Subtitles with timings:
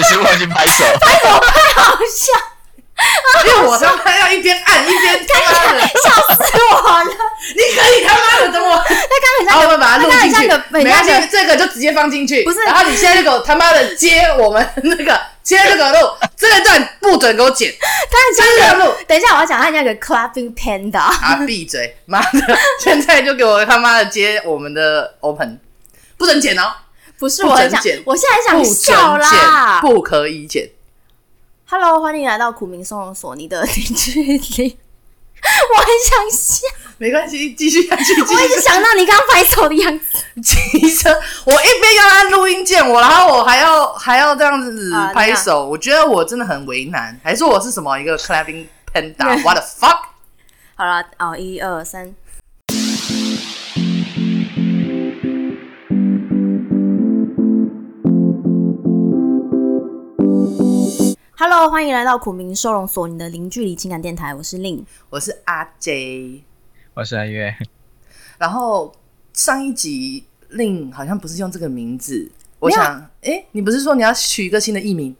[0.00, 0.84] 你是忘记拍手？
[0.98, 2.32] 拍手太好笑，
[3.44, 7.04] 因为我他妈要一边按一边他妈的，笑死我了。
[7.54, 12.42] 你可以他妈的等我，他刚然后我们把它录进去没关系，这个就直接放进去。
[12.44, 17.70] 不是然后你现在就给我他妈的接我们那个接这个录，这一段不准给我剪
[18.10, 18.96] 他很像个。
[19.06, 21.00] 等一下，我要讲他那个 clapping panda。
[21.00, 21.44] 啊！
[21.46, 22.58] 闭嘴，妈的！
[22.82, 25.60] 现在就给我他妈的接我们的 open，
[26.16, 26.72] 不准剪哦，
[27.20, 29.78] 不是，我很想我现在很想笑，啦。
[29.82, 30.70] 不可以剪。
[31.68, 34.78] Hello，欢迎来到苦民收容所，你的零距离。
[35.42, 40.04] 我很想笑，没关系，继续下去，继我一直想到你刚拍手的样子。
[40.42, 41.08] 其实。
[41.44, 47.20] 我一边要按录音键，我然后我还要还要这样子啊拍手，我觉得我真的很为难。
[47.22, 49.98] 还是我是什么一个 clapping panda？What the fuck？
[50.74, 52.14] 好了，哦，一二三。
[61.42, 64.84] Hello，欢迎来到苦民收容所，你的零距离情感电台，我是令。
[65.08, 66.44] 我是阿 J。
[66.92, 67.56] 我是阿月，
[68.36, 68.92] 然后
[69.32, 75.16] 上一集令好像不是用这个名字，我想，哎，你不是说你要取一个新的艺名？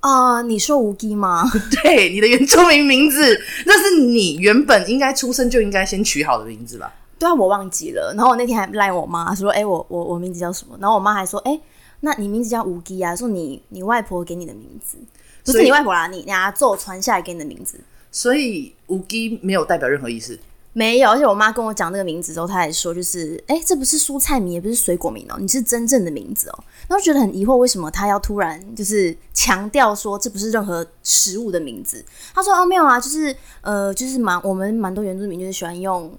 [0.00, 1.50] 啊、你说无机吗？
[1.82, 6.92] 对，你的原住民名字， 那是你原本应该出生就应该先取好的名字吧？
[7.18, 8.12] 对啊，我忘记了。
[8.14, 11.58] 然后我那天还赖我妈说：“哎、我我我名字叫什么？”然后我妈还说：“哎、
[12.00, 13.16] 那你名字叫无机啊？
[13.16, 14.98] 说你你外婆给你的名字，
[15.44, 17.78] 不是你外婆啦，你你阿祖传下来给你的名字。”
[18.10, 20.38] 所以无鸡没有代表任何意思。
[20.74, 26.64] 没有，而且我妈跟我讲这个名字之后，她还说，就是，哎、这不是蔬菜名，也不是水果名哦，你是真正的名字哦。
[26.88, 32.02] 然后觉得很疑惑，为什么她要突然就是强调说这不是任何食物的名字？
[32.34, 36.10] 她说，哦，没有啊，就是呃，就是蛮我们蛮多原住民就是喜欢用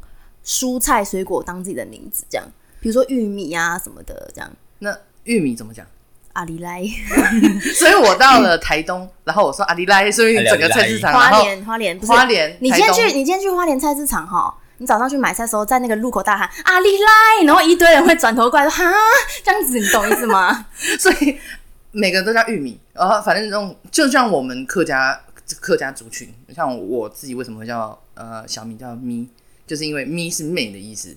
[0.46, 2.48] 蔬菜水果当自己的名字，这样，
[2.80, 4.52] 比如说玉米啊什么的，这样。
[4.78, 5.84] 那玉米怎么讲？
[6.34, 6.84] 阿里来，
[7.76, 18.92] 所以我到了台东，然后我说阿里来，所以整个菜市场，花莲，花莲不是花莲你今天去，你今天去花莲菜市场哈，你早上去买菜的时候，在那个路口大喊阿里来，然后一堆人会转头过来说哈，
[19.44, 20.66] 这样子你懂意思吗？
[21.00, 21.38] 所以
[21.92, 22.80] 每个都叫玉米。
[22.94, 25.20] 然后反正那种就像我们客家
[25.60, 29.28] 客家族群，像我自己为什么会叫呃小名叫咪，
[29.66, 31.16] 就是因为咪是妹的意思，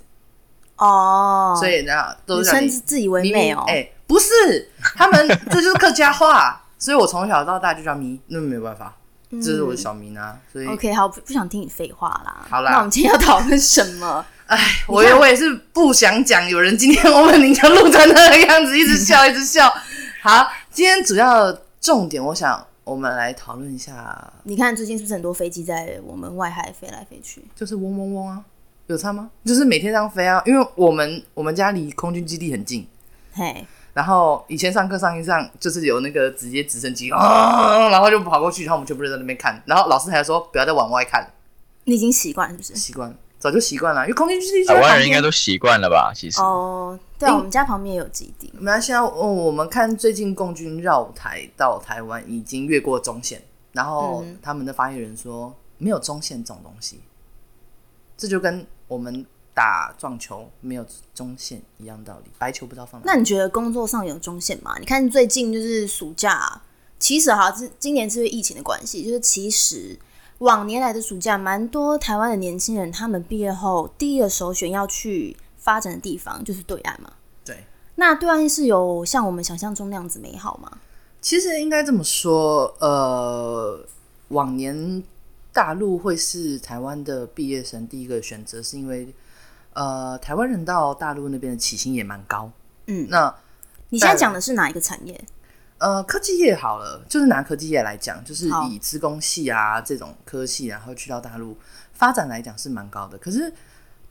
[0.77, 8.97] 哦，所以人家都称自以为咪妹哦，哎、不是，他们这就是客家话， 所以我从小到大就叫咪，那没有办法，
[9.31, 12.47] 这是我的小名啊，所以 OK，好，不不想听你废话啦。
[12.49, 14.25] 好啦那我们今天要讨论什么？
[14.47, 19.69] 哎，我也我也是不想讲，有人今天我们你就录成那个样子，一直笑 一直笑。
[20.23, 27.45] 好，今天主要重点，我想我们来讨论一下，你看最近是不是很多飞机在我们外海飞来飞去？
[27.57, 28.45] 就是嗡嗡嗡啊，
[28.87, 29.29] 有差吗？
[29.45, 32.87] 就是每天这样飞啊，因为我们我们家离空军基地很近，
[33.33, 41.27] 嘿，然后以前上课上一上，就是有那个直接直升机啊，然后就跑过去，然后我们全部人在那边看，然后老师还说不要再往外看，
[41.85, 42.77] 你已经习惯是不是？
[42.77, 44.91] 习惯，早就习惯了，因为空军基地就台在旁边。
[44.91, 46.13] 湾人应该都习惯了吧？
[46.15, 48.53] 其实，哦，对啊，我们家旁边也有基地。
[48.59, 53.41] 没关系啊，哦，我们看最近共军绕台到台湾已经越过中线，
[53.73, 57.01] 然后嗯他们的发言人说没有中线这种东西，
[58.19, 59.25] 这就跟我们
[59.57, 60.85] 打撞球没有
[61.15, 63.07] 中线一样道理，白球不知道放哪。
[63.07, 64.77] 那你觉得工作上有中线吗？
[64.79, 66.61] 你看最近就是暑假，
[66.99, 69.99] 其实哈，今今年是因为疫情的关系，就是其实
[70.41, 77.11] 往年来的暑假，蛮多台湾的年轻人，他们毕业后第一个首选要去发展的地方就是对岸嘛。
[77.43, 80.71] 对，那对岸是有像我们想象中那样子美好吗？
[81.23, 83.81] 其实应该这么说，呃，
[84.29, 85.03] 往年
[85.51, 89.09] 大陆会是台湾的毕业生第一个选择，是因为
[89.77, 92.51] 呃，台湾人到大陆那边的起薪也蛮高。
[92.87, 93.33] 嗯那
[93.91, 95.23] 你现在讲的是哪一个产业？
[95.77, 101.55] 呃，科技业好了，就是拿科技业来讲，就是以资工系啊这种科系，然后去到大陆
[101.93, 103.19] 发展来讲是蛮高的。
[103.19, 103.53] 可是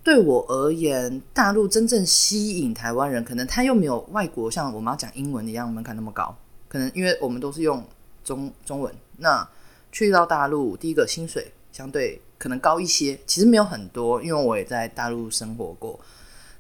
[0.04, 6.38] 对我而言，大陆真正吸引台湾人，可能他又没有外国像我们要讲英文一样门槛那么高。
[6.68, 7.84] 可能因为我们都是用
[8.24, 9.48] 中中文，那
[9.92, 16.00] 去到大陆，第一个薪水相对可能高一些，其实没有很多，因为我也在大陆生活过。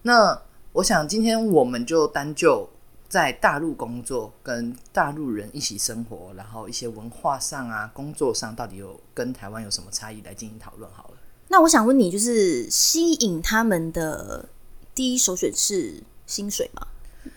[0.03, 0.39] 那
[0.73, 2.69] 我想今天我们就单就
[3.07, 11.17] 在大陆工作，跟大陆人一起生活，然后一些文化上啊、工作上到底有跟台湾有什么差异来进行讨论好了。
[11.47, 14.49] 那我想问你，就是吸引他们的
[14.93, 16.87] 第一首选是薪水吗？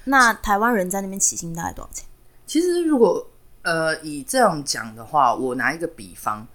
[0.04, 2.06] 那台湾人在那边起薪大概多少钱？
[2.46, 3.26] 其实如果
[3.62, 6.46] 呃以这样讲的话，我拿一个比方，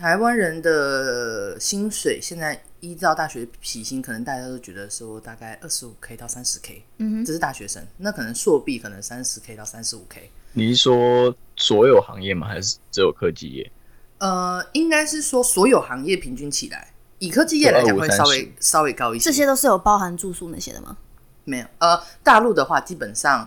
[0.00, 7.86] 台湾人的薪水现在依照大学起薪，可能大家都觉得说大概二十五 k 到三十 k，嗯这是大学生。
[7.98, 12.48] 那可能硕毕可能三十 k 到三十五 k，你是说所有行业吗？
[12.48, 13.70] 还是只有科技业？
[14.16, 19.26] 呃，应该是说所有行业平均起来，以科技业来讲会稍微稍微高一些。
[19.26, 20.96] 这些都是有包含住宿那些的吗？
[21.44, 23.46] 没有，呃，大陆的话基本上，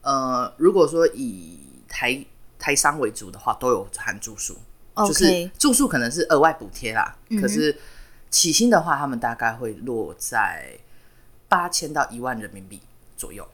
[0.00, 2.24] 呃，如果说以台
[2.58, 4.56] 台商为主的话，都有含住宿。
[4.96, 7.76] 就是住宿可能是额外补贴啦，嗯可是
[8.30, 10.78] 起薪的话，他们大概会落在
[11.48, 12.80] 八千到一万人民币
[13.16, 13.46] 左右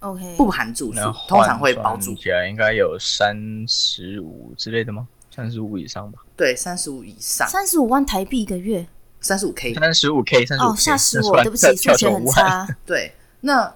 [0.00, 3.36] ，OK，不含住宿，通常会包住，起来应该有三
[3.68, 5.06] 十五之类的吗？
[5.34, 8.84] 三十五以上吧，对，三十五以上，三十五万台币一个月
[9.20, 11.42] 三十五 K，三十五 K，三十五吓死我！
[11.42, 12.26] 对不起，数学很。
[12.26, 12.66] 差。
[12.84, 13.72] 对，那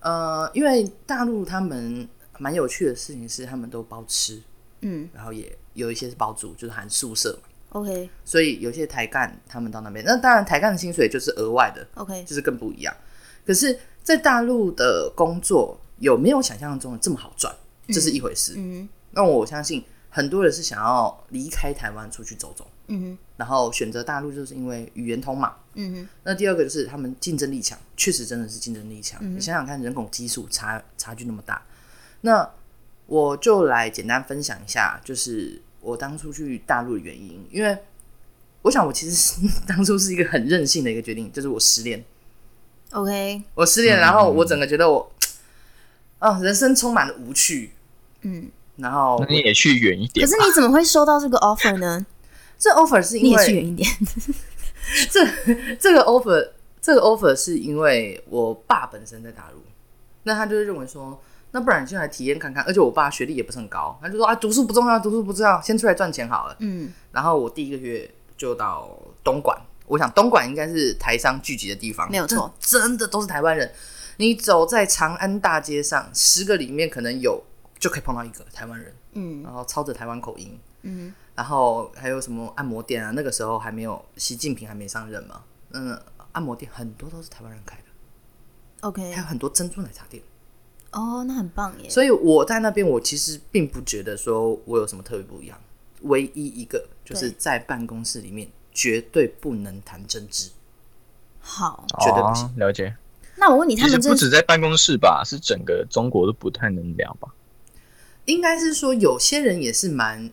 [0.00, 2.06] 呃，因为大陆他们
[2.38, 4.42] 蛮有趣的事情是，他们都包吃，
[4.80, 5.08] 嗯。
[5.12, 8.10] 然后也有一些是包住，就是含宿舍嘛，，OK。
[8.24, 12.94] 所以有些台干他们到那边，那当然台干的薪水就是额外的，OK，就是更不一样。
[13.46, 17.54] 可是，在大陆的工作有没有想象中的这么好赚，
[17.88, 18.54] 这是一回事。
[18.56, 25.56] 嗯那我相信很多人是想要离开台湾出去走走，嗯然后选择大陆，就是因为语言通嘛。
[25.74, 26.08] 嗯哼。
[26.24, 29.18] 那第二个就是他们竞争力强，确实真的是竞争力强。
[29.34, 31.62] 你想想看，人口基数差差距那么大，
[32.20, 32.48] 那
[33.08, 37.76] 我就来简单分享一下，就是我当初去大陆的原因，因为
[38.62, 42.04] 我想我其实是 当初是一个很任性的一个决定，就是我失恋。
[42.92, 45.10] ，OK，我失恋，然后我整个觉得我
[46.20, 47.72] 啊，人生充满了无趣，
[48.20, 48.50] 嗯。
[48.76, 50.24] 然后那你也去远一点。
[50.24, 52.06] 可是你怎么会收到这个 offer 呢？
[52.56, 53.90] 这 offer 是因为也去远一点。
[55.10, 55.26] 这
[55.74, 56.50] 这个 offer
[56.80, 59.60] 这个 offer 是因为我爸本身在大陆，
[60.22, 61.20] 那他就认为说，
[61.50, 66.56] 那不然你先来体验看看，而且我爸学历也不是很高，他就说啊，读书不重要，读书不重要，先出来赚钱好了。
[66.60, 66.92] 嗯。
[67.12, 68.90] 然后我第一个月就到
[69.24, 72.52] 东莞，我想东莞应该是台商聚集的地方，没有错。
[72.60, 73.72] 真的都是台湾人。
[74.18, 77.42] 你走在长安大街上，十个里面可能有
[77.78, 79.42] 就可以碰到一个台湾人，嗯。
[79.42, 81.14] 然后操着台湾口音，嗯。
[81.34, 83.12] 然后还有什么按摩店啊？
[83.14, 85.96] 那个时候还没有习近平还没上任嘛，嗯，
[86.32, 87.84] 按摩店很多都是台湾人开的
[88.80, 90.20] ，，OK，还有很多珍珠奶茶店。
[90.92, 91.88] 哦，那很棒耶。
[91.88, 95.58] 所以我在那边，我其实并不觉得说我有什么特别不一样。
[96.02, 100.50] 唯一一个就是在办公室里面绝对不能谈政治，
[101.40, 102.96] 好，绝对不行哦了解。
[103.36, 107.28] 那我问你，他们不止在办公室吧，是整个中国都不太能聊吧？
[108.26, 110.30] 应该是说有些人也是蛮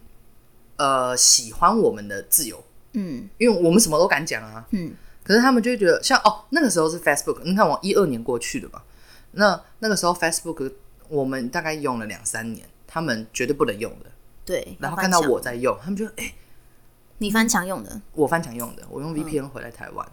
[0.77, 2.63] 呃喜欢我们的自由，
[2.93, 4.65] 嗯因为我们什么都敢讲啊。
[4.71, 4.93] 嗯
[5.23, 8.83] 可是他们就会觉得，像哦，那个时候是 Facebook，你看我一二年过去的嘛，
[9.35, 10.73] 那那个时候 Facebook
[11.07, 14.11] 我们大概用了两三年，他们绝对不能用的。
[14.43, 16.33] 对，然后看到我在用，他们就哎、
[17.17, 20.07] 你翻墙用的，我翻墙用的，我用 VPN 回来台湾，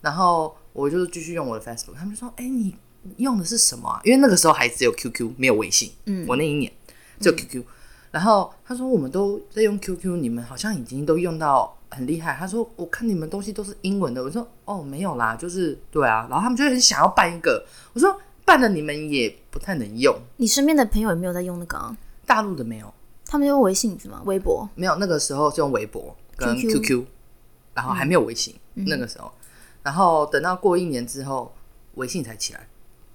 [0.00, 2.76] 然后我就继续用我的 Facebook，他们就说，哎、你
[3.16, 4.00] 用的是什么啊？
[4.04, 6.70] 因为那个时候还只有 QQ，没有微信，嗯我那一年
[7.18, 7.64] 只有 QQ，、
[8.10, 12.36] 然后他说我们都在用 QQ，你们好像已经都用到很厉害。
[12.38, 16.26] 他说我看你们东西都是英文的，我说哦没有啦，就是对啊。
[16.28, 21.94] 然后他们就很想要办一个，我说办了你们也不太能用，你身边的朋友有没有在用那个啊？
[22.24, 22.94] 大陆的没有，
[23.26, 24.22] 他们用微信是吗？
[24.24, 24.66] 微博？
[24.74, 27.04] 没有那个时候是用微博跟 QQ QQ，
[27.74, 29.30] 然后还没有微信、那个时候，
[29.82, 31.54] 然后等到过一年之后，
[31.96, 32.66] 微信才起来，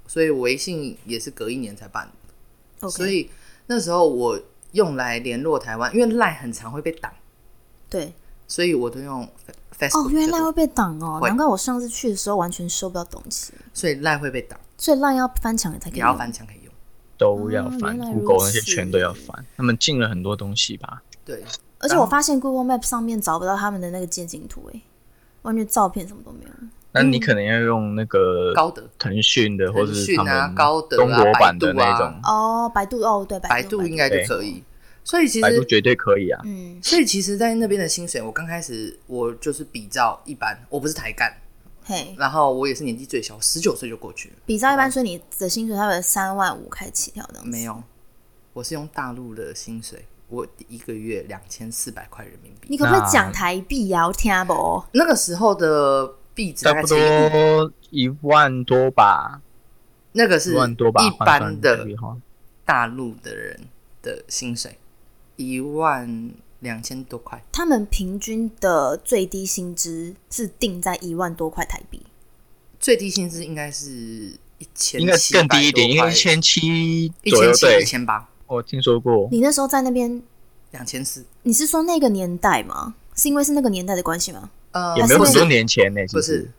[0.05, 2.87] 所以微信也是隔一年才办的。
[2.87, 3.31] OK，所以
[3.65, 4.39] 那时候我
[4.73, 7.11] 用来联络台湾，因为赖很常会被挡，
[7.89, 8.13] 对，
[8.47, 9.27] 所以我都用
[9.75, 16.73] Facebook 哦，原来会被挡哦，难怪我上次去的时候完全收不到东西，所以赖会被挡，所以烂要翻墙才可以要翻墙可以用。
[17.17, 21.01] 都要翻、哦 Google 那些此全都要翻，他们进了很多东西吧？
[21.23, 21.41] 对，
[21.79, 24.81] 而且我发现 Google Map 上面找不到他们的那个街景图，哎，
[25.43, 26.51] 完全照片什么都没有。
[26.91, 34.63] 那你可能要用那个高德腾讯的，或者是他们高德啊中国版的百度啊那种，哦，百度哦，对，百度度应该就可以。
[35.03, 36.41] 所以其实，百度绝对可以啊。
[36.45, 41.33] 嗯所以其实，在那边的薪水，我刚开始我就是比较一般，我不是台干，
[41.85, 44.35] 嘿，然后我也是年纪最小，十九岁就过去了。
[44.45, 47.83] 比照一般，所以你的薪水它有三万五开起跳的，没有，
[48.53, 52.67] 我是用大陆的薪水，我一个月两千四百块人民币。
[52.69, 54.07] 你可不可以那讲台币呀？
[54.07, 54.83] 我听不。
[54.93, 59.41] 那个时候的币值大差不多一万多吧，
[60.13, 61.85] 那个是一万多吧，一般的
[62.63, 63.59] 大陆的人
[64.01, 64.79] 的薪水，
[65.35, 66.31] 一万
[66.63, 67.43] 两千多块。
[67.51, 72.01] 他们平均的最低薪资是定在一万多块台币，
[72.79, 73.91] 最低薪资应该是
[74.57, 77.51] 一千，应该更低一点，应该一千七左右。
[77.51, 79.27] 一千七、对一，千八、我听说过。
[79.31, 80.23] 你那时候在那边，
[80.71, 81.23] 两千四。
[81.43, 82.95] 你是说那个年代吗？
[83.15, 84.49] 是因为是那个年代的关系吗？
[84.71, 86.49] 呃，也没有很多年前呢，其不是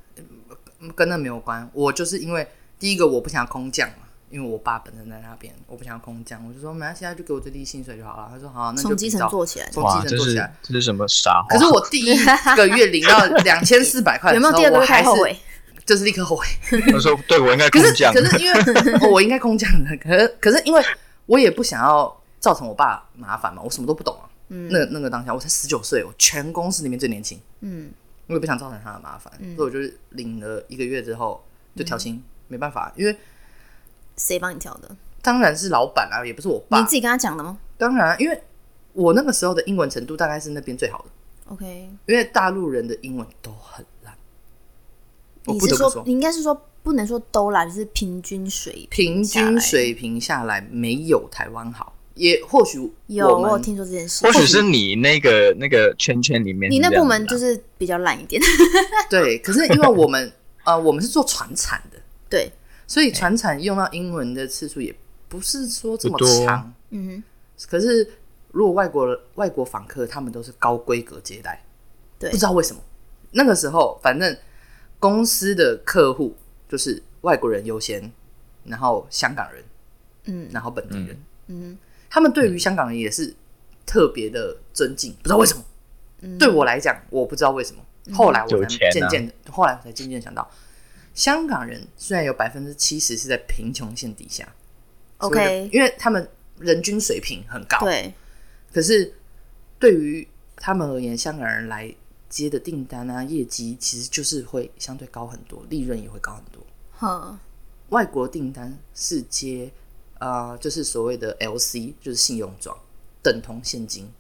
[0.78, 1.68] 嗯跟那没有关。
[1.72, 2.46] 我就是因为
[2.78, 4.03] 第一个我不想空降嘛，
[4.34, 8.28] 因为我爸本身在那边，我不想要空降，我就说没关系，啊，就给我最低薪水就好了。
[8.28, 9.70] 他说好，那就从基层做起来。
[9.70, 10.52] 从基层做起来。
[10.60, 11.46] 这是什么傻话？
[11.50, 12.16] 可是我第一
[12.56, 15.38] 个月领到两千四百块的有时候， 没有第二个月我还是太后悔？
[15.86, 16.44] 就是立刻后悔。
[16.92, 18.60] 我说对我应该可是空降，可是因为、
[19.02, 20.82] 哦我应该空降的，可是可是因为
[21.26, 24.26] 我也不想要造成我爸麻烦嘛，我什么都不懂啊。
[24.48, 27.92] 嗯，那那个当下我才十九岁，我全公司里面最年轻，嗯，
[28.26, 31.42] 我也不想造成他的麻烦，所以我就是领了一个月之后
[31.76, 33.16] 就调薪，没办法，因为
[34.16, 34.96] 谁帮你挑的？
[35.22, 36.78] 当然是老板啊，也不是我爸。
[36.78, 36.90] 你自。
[36.90, 37.58] 己跟他讲的吗？
[37.76, 38.42] 当然，因为
[38.92, 41.04] 我那个时候的英文程度大概是那边最好的
[41.52, 44.14] ，？OK，因为大陆人的英文都很烂，
[45.46, 52.78] 你是说你应该是说不能说都烂，就是平均水平平均水平下来没有台湾好，也或许
[53.08, 54.24] 有我有听说这件事。
[54.24, 58.40] 或许是你那个那个圈圈里面你那部门就是比较烂一点，
[59.10, 60.32] 对，可是因为我们
[60.64, 61.98] 呃我们是做船产的，
[62.30, 62.52] 对，
[62.86, 64.94] 所以传产用到英文的次数也
[65.28, 66.72] 不是说这么长。
[66.90, 67.22] 嗯
[67.68, 68.08] 可是
[68.50, 71.64] 如果外国外国访客，他们都是高规格接待，
[72.18, 72.30] 对。
[72.30, 72.80] 不知道为什么。
[73.32, 74.36] 那个时候，反正
[74.98, 76.36] 公司的客户
[76.68, 78.12] 就是外国人优先，
[78.64, 79.64] 然后香港人，
[80.24, 80.48] 嗯。
[80.52, 81.78] 然后本地人，嗯。
[82.10, 83.34] 他们对于香港人也是
[83.84, 85.64] 特别的尊敬，不知道为什么。
[86.20, 87.82] 嗯，对我来讲，我不知道为什么。
[88.12, 90.48] 后来我才渐渐的，后来我才渐渐想到，
[91.14, 94.46] 香港人虽然有百分之七十是在贫穷线底下
[95.18, 96.28] ，OK，因为他们
[96.58, 98.12] 人均水平很高，对，
[98.72, 99.14] 可是
[99.78, 101.94] 对于他们而言，香港人来
[102.28, 106.60] 接的订单啊、业绩，其实就是会相对高很多，利润也会高很多。
[106.96, 107.38] 哼，
[107.90, 109.70] 外国订单是接
[110.18, 112.76] 呃，就是所谓的 LC，就是信用状，
[113.22, 114.10] 等同现金。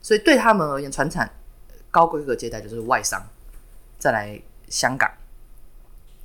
[0.00, 1.28] 所以对他们而言，传产
[1.90, 3.20] 高规格接待就是外商，
[3.98, 5.10] 再来香港，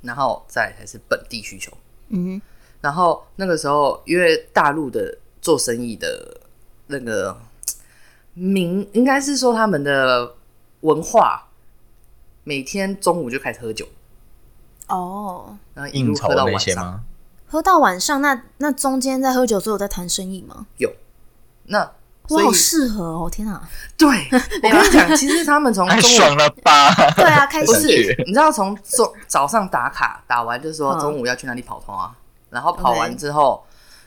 [0.04, 1.72] 然后再来才是本地需求。
[2.08, 2.40] 嗯
[2.80, 6.40] 然后那个时候，因为大陆的做生意的
[6.88, 7.36] 那个
[8.34, 10.34] 民，应该是说他们的
[10.80, 11.48] 文化，
[12.44, 13.88] 每天中午就开始喝酒，
[14.88, 16.84] 哦，然后一路应酬喝到晚上。
[16.84, 17.04] 吗？
[17.46, 20.66] 喝到晚上，那那中间在喝酒之后有在谈生意吗？
[20.76, 20.92] 有，
[21.66, 21.90] 那
[22.28, 23.28] 我好适合哦！
[23.30, 23.60] 天哪，
[23.98, 26.94] 对我 跟你讲，其实他们从太中午爽了吧！
[27.16, 32.16] 对啊，开始你知道从中早上打卡打完就说嗯中午要去哪里跑通啊，
[32.50, 33.62] 然后跑完之后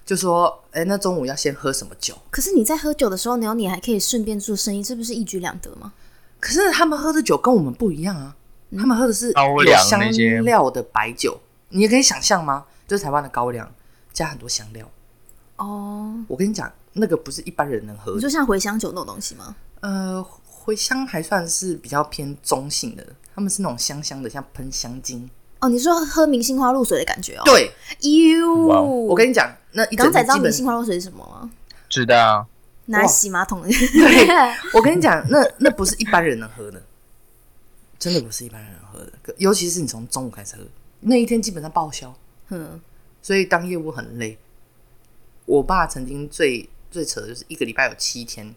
[0.05, 2.17] 就说，哎、那中午要先喝什么酒？
[2.31, 5.93] 可是你在喝酒的时候，然后你还可以顺便做生意，这不是一举两得吗？
[6.39, 8.35] 可是他们喝的酒跟我们不一样啊，
[8.77, 12.65] 他们喝的是高粱有香那些料的白酒，你也可以想象吗？
[12.87, 13.69] 就是台湾的高粱
[14.11, 14.89] 加很多香料。
[15.57, 18.15] 哦，我跟你讲，那个不是一般人能喝的。
[18.15, 19.55] 你说像茴香酒那种东西吗？
[19.79, 20.25] 呃，
[20.65, 25.29] 茴香还算是比较偏中性的，他们是那种香香的，像喷香精。
[25.59, 27.43] 哦，你说喝明星花露水的感觉哦？
[27.45, 31.49] 对，哟，哇我跟你讲，那一整刚才知道明星花露水是什么吗？
[31.89, 32.47] 知道，
[32.85, 33.69] 拿来洗马桶的。
[33.69, 34.27] 对，
[34.73, 36.81] 我跟你讲，那那不是一般人能喝的，
[37.97, 39.35] 真的不是一般人能喝的。
[39.37, 40.61] 尤其是你从中午开始喝，
[40.99, 42.13] 那一天基本上报销，
[42.49, 42.79] 嗯，
[43.21, 44.37] 所以当业务很累。
[45.45, 48.55] 我爸曾经最最扯的就是一个礼拜有七天，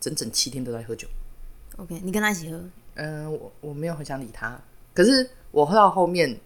[0.00, 1.08] 整整七天都在喝酒。
[1.76, 2.60] OK，你跟他一起喝，
[2.94, 4.60] 嗯、我我没有很想理他，
[4.92, 6.38] 可是我喝到后面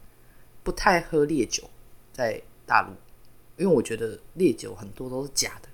[0.62, 1.62] 不太喝烈酒，
[2.12, 2.93] 在大陆，
[3.57, 5.69] 因为我觉得烈酒很多都是假的，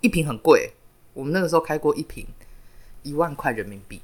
[0.00, 0.72] 一瓶很贵，
[1.14, 2.26] 我们那个时候开过一瓶
[3.04, 4.02] 一万块人民币，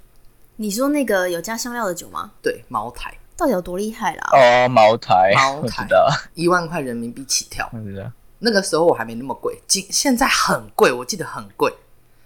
[0.57, 2.31] 你说那个有加香料的酒吗？
[2.41, 4.31] 对，茅台到底有多厉害啦？
[4.33, 8.13] 哦，茅台，茅台我知道，一万块人民币起跳，我知道，
[8.45, 11.73] 那个时候我还没那么贵，今现在很贵，我记得很贵。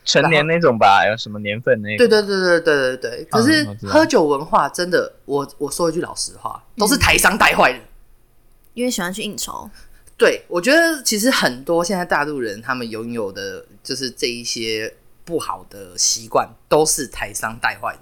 [0.05, 1.99] 成年那种吧，有什么年份那个？
[1.99, 7.79] 对对对对对对对，可是喝酒文化真的，我我说一句老实话，都是台商带坏的。
[8.75, 9.69] 因为喜欢去应酬，
[10.17, 14.95] 对，我觉得其实很多现在大陆人他们拥有的就是这一些
[15.25, 18.01] 不好的习惯，都是台商带坏的。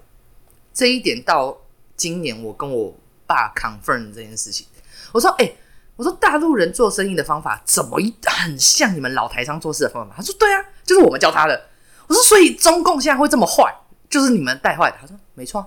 [0.72, 1.56] 这一点到
[1.96, 2.94] 今年我跟我
[3.26, 4.66] 爸 confirm 这件事情，
[5.12, 5.50] 我说：“哎、
[5.96, 11.68] 我说大陆人做生意的方法怎么一很像你们老台商做事的方法？”他说：“对啊，就是我们教他的。”
[12.06, 13.74] 我说：“所以中共现在会这么坏，
[14.08, 15.66] 就是你们带坏的。”他说：“没错。”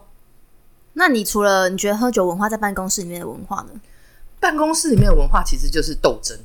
[0.93, 3.79] 那你除了你觉得喝酒文化在办公室里面的文化呢？
[4.39, 6.37] 办公室里面的文化其实就是斗争，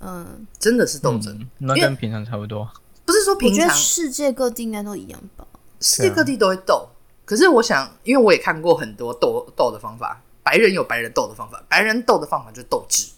[0.00, 2.68] 嗯，真的是斗争，嗯，那跟平常差不多。
[3.04, 5.46] 不是说我觉得平常世界各地应该都一样吧。
[5.80, 6.88] 世界各地都会斗。
[7.24, 13.08] 可是我想，因为我也看过很多斗斗的方法，白人有白人斗的方法，白人斗的方法就是斗智，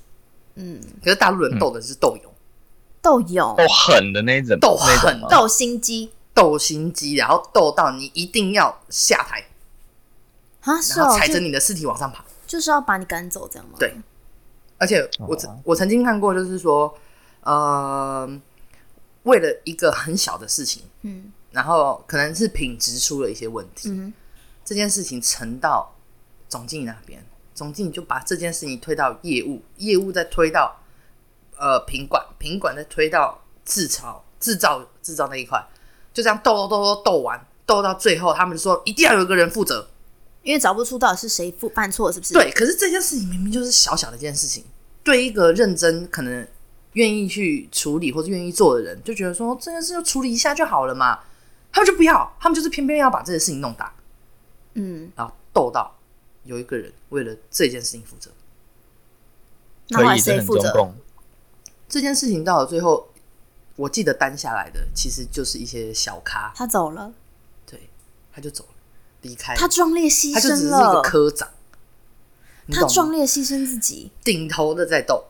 [0.54, 2.32] 嗯，可是大陆人斗的是斗勇、
[3.02, 5.20] 斗勇、斗狠的那种，斗狠。
[5.28, 9.44] 斗心机，斗心机，然后斗到你一定要下台，
[10.62, 12.24] 啊，是然后哦，踩着你的尸体往上爬。
[12.46, 13.74] 就是要把你赶走，这样吗？
[13.78, 13.94] 对。
[14.78, 15.60] 而且我曾、哦。
[15.64, 16.96] 我曾经看过，就是说，
[17.42, 18.26] 呃，
[19.24, 21.30] 为了一个很小的事情，嗯。
[21.50, 24.14] 然后可能是品质出了一些问题，嗯
[24.64, 25.94] 这件事情沉到
[26.48, 27.24] 总经理那边，
[27.54, 30.80] 总经理就把这件事情推到业务，业务再推到
[31.56, 35.62] 呃品管，品管再推到制造制造制造那一块，
[36.12, 39.88] 就这样斗斗斗斗斗完，斗到最后，他们就说一定要有一个人负责。
[40.44, 44.64] 因为找不出到底是谁负犯错，是不是？，对，可是这件事情明明就是小小的一件事情，
[45.02, 46.46] 对一个认真可能
[46.92, 51.18] 愿意去处理或者愿意做的人，就觉得说这件事就处理一下就好了嘛。
[51.70, 53.92] 他们就不要，他们就是偏偏要把这件事情弄大，
[54.74, 55.94] 嗯，然后斗到
[56.48, 58.30] 有一个人为了这件事情负责。
[59.88, 60.72] 那后来可以，这很谁负责？
[60.72, 60.94] 中共。
[61.86, 63.06] 这件事情到了最后，
[63.76, 67.12] 我记得担下来的其实就是一些小咖，他走了，
[67.66, 67.90] 对，
[68.32, 68.70] 他就走了，
[69.20, 71.50] 离开，他壮烈牺他就只是一牲了个，科长，
[72.72, 75.22] 他壮烈牺牲自己，顶头的在斗，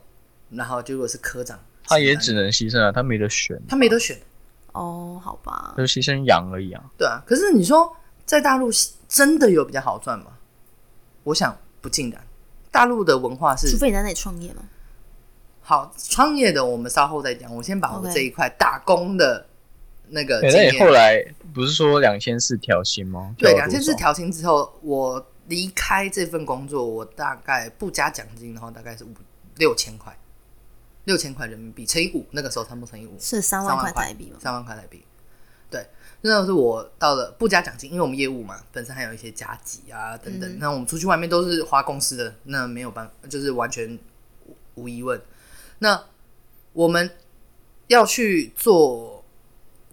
[0.51, 4.17] 然后结果是科长，他也只能牺牲啊，他没得选，他没得选。
[4.73, 6.85] 哦，好吧，就牺牲羊而已啊。
[6.97, 8.71] 对啊，可是你说在大陆
[9.09, 10.38] 真的有比较好赚吗？
[11.29, 12.21] 我想不尽然。
[12.71, 14.63] 大陆的文化是除非你在那里创业嘛。
[15.61, 17.55] 好创业的，我们稍后再讲。
[17.55, 19.47] 我先把我 OK 这一块打工的
[20.09, 20.69] 那个对，经验。
[20.69, 23.35] 那你后来不是说两千四调薪吗？
[23.39, 29.09] 对两千四调薪之后，我离开这份工作，我大概不加奖金的话，大概是五
[29.57, 30.17] 六千块，
[31.05, 34.39] 六千块人民币乘以五，那个时候差不多乘以五，是三万块台币吗？
[34.41, 35.05] 三万块台币。
[35.71, 35.87] 对，
[36.23, 40.51] 那是我到了不加奖金，因为我们业务嘛，本身还有一些加急啊等等。
[40.51, 43.99] 嗯那我们出去外面都是花公司的，那没有办法，就是完全
[44.47, 45.21] 无无疑问。
[45.81, 46.03] 那
[46.73, 47.11] 我们
[47.89, 49.25] 要去做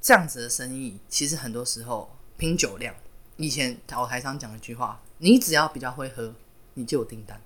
[0.01, 2.95] 这样子的生意，其实很多时候拼酒量。
[3.37, 6.33] 以前我台上讲一句话：你只要比较会喝，
[6.75, 7.41] 你就有订单。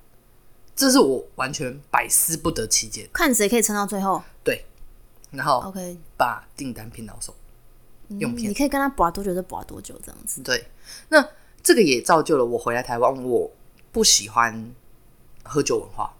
[0.75, 3.09] 这是我完全百思不得其解。
[3.11, 4.23] 看谁可以撑到最后。
[4.43, 4.63] 对，
[5.31, 7.35] 然后 OK，把订单拼到手。
[8.17, 10.41] 用片嗯你可以跟他拔多久就拔多久，这样子。
[10.41, 10.65] 对，
[11.09, 11.25] 那
[11.61, 13.49] 这个也造就了我回来台湾，我
[13.91, 14.73] 不喜欢
[15.43, 16.13] 喝酒文化。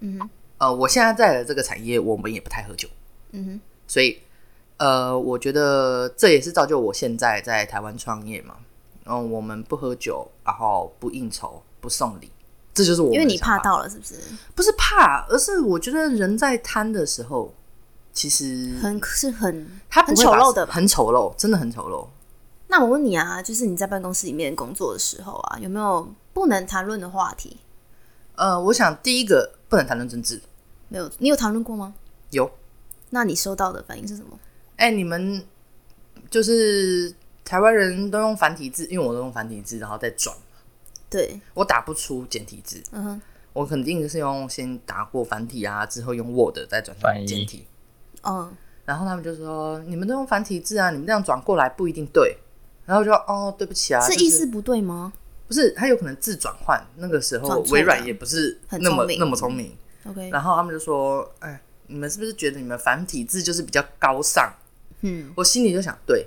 [0.00, 2.88] 嗯哼，呃，我现在在的这个产业，我们也不太喝酒，
[3.32, 4.18] 嗯哼，所以
[4.78, 8.56] 呃，我觉得这也是造就我现在在台湾创业嘛。
[9.08, 12.28] 嗯，我们不喝酒，然后不应酬，不送礼，
[12.74, 14.14] 这就是我因为你怕到了，是不是？
[14.54, 17.54] 不是怕，而是我觉得人在贪的时候，
[18.16, 20.72] 其实很是很很他不会把丑陋的吧？
[20.72, 22.08] 很丑陋，真的很丑陋。
[22.68, 27.58] 那我问你啊，就是你在办公室里面工作的时候啊，有没有不能谈论的话题？
[28.36, 30.40] 呃，我想第一个不能谈论政治，
[30.88, 31.94] 没有，你有谈论过吗？
[32.30, 32.50] 有
[33.10, 34.38] 那你收到的反应是什么？
[34.76, 35.44] 哎、你们
[36.30, 40.34] 就是台湾人都用繁体字，因为我都用繁体字，然后再转，
[41.10, 47.66] 对，我打不出简体字，嗯哼，我肯定是用先打过繁体啊，之后用 Word 再转成简体。
[48.24, 48.52] 嗯，
[48.84, 52.36] 然后他们就说：“你们都用繁体字啊，你们这样转过来不一定对。”
[52.86, 55.12] 然后就说：“哦，对不起啊，就是是意思不对吗
[55.48, 56.80] 不是，他有可能字转换。
[56.96, 59.76] 那个时候微软也不是那么很聪明那么聪明。
[60.08, 64.52] ？OK，然后他们就说：“哎，你们是不是觉得你们繁体字就是比较高尚？”
[65.02, 66.26] 嗯，我心里就想，对，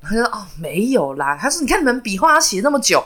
[0.00, 1.36] 他就说哦，没有啦。
[1.36, 3.04] 他说，你看你们笔画要写那么久。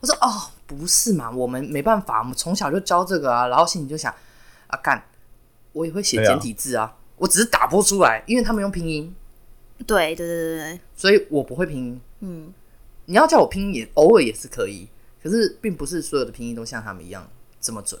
[0.00, 3.48] 我说哦，不是嘛，我们没办法，我们从小就教这个啊。
[3.48, 4.14] 然后心里就想，
[4.68, 5.02] 啊干，
[5.72, 9.14] 我也会写简体字啊，我只是打不出来，因为他们用拼音，
[9.86, 12.00] 对对对对对，所以我不会拼音。
[12.20, 12.50] 嗯，
[13.04, 14.88] 你要叫我拼音也偶尔也是可以，
[15.22, 17.30] 可是并不是所有的拼音都像他们一样
[17.60, 18.00] 这么准。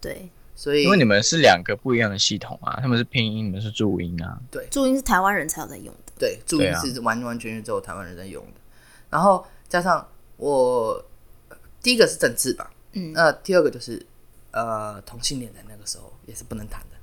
[0.00, 4.40] 对，所以因为你们是两个不一样的系统啊，他们是拼音，你们是注音啊。
[4.52, 6.12] 对注音是台湾人才有在用的。
[6.16, 8.60] 对，注音是完完全全只有台湾人在用的。
[9.10, 11.04] 然后加上我
[11.82, 14.06] 第一个是政治吧，嗯那第二个就是
[14.52, 16.97] 呃同性恋在那个时候也是不能谈的。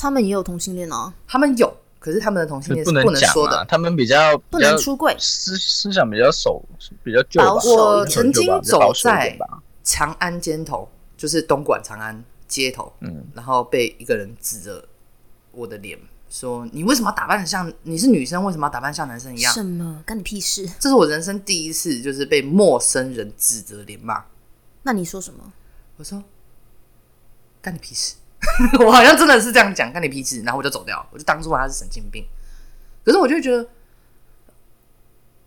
[0.00, 3.62] 他们也有同性恋哦，他们有，可是他们的同性恋是能说的。
[3.68, 5.14] 他们比较不能出柜。
[5.18, 6.64] 思思想比较守
[7.04, 9.38] 比较旧吧，保守我曾经走在，
[9.84, 14.82] 长安街头，就是东莞长安街头，嗯，然后被一个人指着
[15.52, 15.98] 我的脸
[16.30, 20.02] 说：“你为什么要打扮的像你是女生，为什么要打扮像男生一样什么？
[20.06, 24.24] 干你屁事？？”这是我人生第一次，就是被陌生人指着脸骂。
[24.84, 25.52] 那你说什么？
[25.98, 26.24] 我说
[27.60, 28.14] ：“干你屁事！”
[28.84, 30.40] 我好像真的是这样讲，看你脾气。
[30.42, 32.26] 然后我就走掉，我就当做他是神经病。
[33.04, 33.68] 可是我就觉得，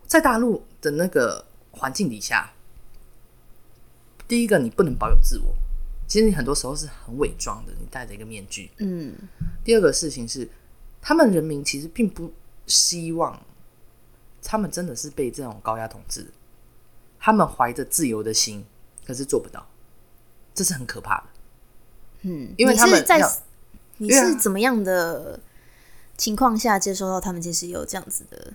[0.06, 2.51] 在大陆的那个环境底下，
[4.27, 5.56] 第一个你不能保有自我，
[6.08, 8.71] 其实你很多时候是很伪装的，你戴着一个面具。
[8.77, 9.15] 嗯，
[9.63, 10.47] 第二个事情是，
[11.01, 12.32] 他们人民其实并不
[12.67, 13.39] 希望
[14.41, 16.32] 他们真的是被这种高压统治，
[17.19, 18.65] 他们怀着自由的心，
[19.06, 19.67] 可是做不到，
[20.53, 21.23] 这是很可怕的。
[22.23, 23.31] 嗯，因为他们你是在
[23.97, 25.39] 你是怎么样的
[26.17, 28.53] 情况下接收到他们其实有这样子的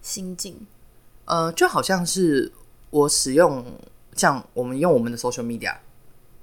[0.00, 0.66] 心境？
[1.26, 2.52] 呃，就好像是
[2.90, 3.64] 我使用
[4.14, 5.76] 像我们用我们的 social media。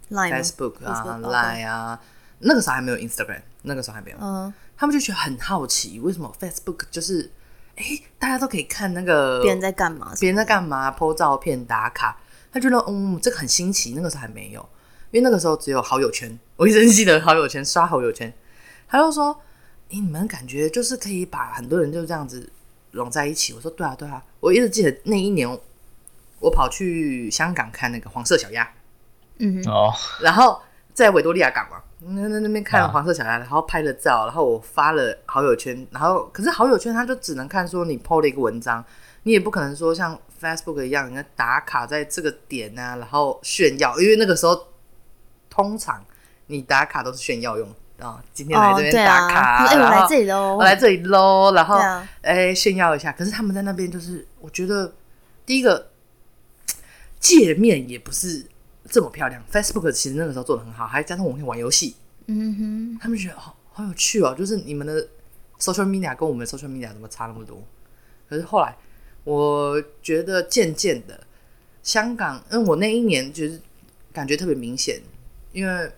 [0.10, 2.00] Line Facebook 啊、Line 啊，
[2.40, 7.32] 那个时候还没有 Instagram，那个时候还没有，嗯，他们就觉得很好奇，为什么 Facebook 就是，
[7.78, 7.84] 哎、
[8.20, 10.14] 大家都可以看那个别人在干嘛？
[10.20, 12.20] 别人在干嘛，po 照片打卡，
[12.52, 13.94] 他觉得嗯，这个很新奇。
[13.96, 14.70] 那个时候还没有，
[15.14, 18.34] 因为那个时候只有好友圈，我一直记得好友圈刷好友圈，
[18.88, 19.28] 他就说，
[19.90, 22.50] 诶、你们感觉就是可以把很多人就这样子
[22.94, 23.54] 拢在一起。
[23.54, 25.48] 我说对啊对啊，我一直记得那一年
[26.40, 28.68] 我跑去香港看那个黄色小鸭。
[29.38, 30.60] 嗯哼，哦，然后
[30.96, 38.84] 在维多利亚港嘛，那那那边看啊黄色小鸭，然后拍了照，然后我发了好友圈，然后可是好友圈它就只能看说你 PO 了一个文章，
[39.22, 44.68] 你也不可能说像 Facebook 一样，你要打卡在这个点啊，然后炫耀，因为那个时候
[45.54, 46.04] 通常
[46.48, 51.80] 你打卡都是炫耀用啊、今天来哦，这边打卡，哎，我来这里喽，我来这里喽，然后
[52.22, 53.12] 哎、炫耀一下。
[53.14, 54.94] 可是他们在那边就是，我觉得
[55.46, 55.90] 第一个
[57.20, 58.46] 界面也不是
[58.90, 59.42] 这么漂亮。
[59.50, 64.36] Facebook 其实那个时候做的很好，还加上我们可以玩游戏，嗯哼，他们觉得好好有趣哦。
[64.38, 65.08] 就是你们的
[65.60, 67.64] social media 跟我们的 social media 怎么差那么多？
[68.28, 68.76] 可是后来
[69.24, 71.22] 我觉得渐渐的，
[71.84, 73.62] 香港，因为我那一年就是
[74.12, 75.00] 感觉特别明显，
[75.54, 75.92] 因为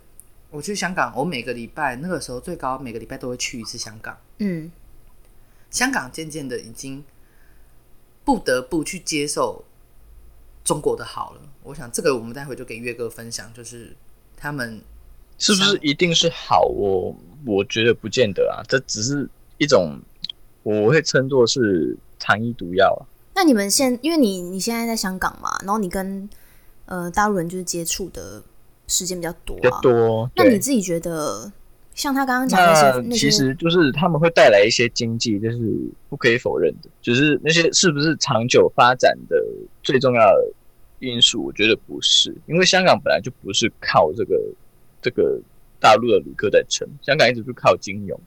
[0.52, 4.16] 我去香港，我每个礼拜那个时候最高每个礼拜都会去一次香港。
[4.38, 4.72] 嗯，
[5.72, 7.04] 香港渐渐的已经
[8.24, 9.66] 不得不去接受
[10.64, 11.42] 中国的好了。
[11.64, 13.96] 我想这个我们待会就给月哥分享，就是
[14.38, 14.80] 他们
[15.38, 16.62] 是不是一定是好？
[16.62, 17.16] 我
[17.46, 20.00] 我觉得不见得啊，这只是一种
[20.64, 23.04] 我会称作是糖衣毒药啊。
[23.34, 26.30] 那你们现因为你你现在在香港嘛，然后你跟
[26.86, 28.42] 呃大陆人就是接触的
[28.88, 30.32] 时间比较多比较啊，多。
[30.36, 31.52] 那你自己觉得，
[31.94, 35.58] 像他刚刚讲的那些其实就是他们会带来一些经济，这是
[36.10, 36.90] 不可以否认的。
[37.02, 39.44] 只是那些是不是长久发展的
[39.82, 40.54] 最重要的
[41.00, 44.42] 因素，我觉得不是，因为香港本来就不是靠这个
[45.02, 45.40] 这个
[45.80, 48.20] 大陆的旅客在撑，香港一直是靠金融、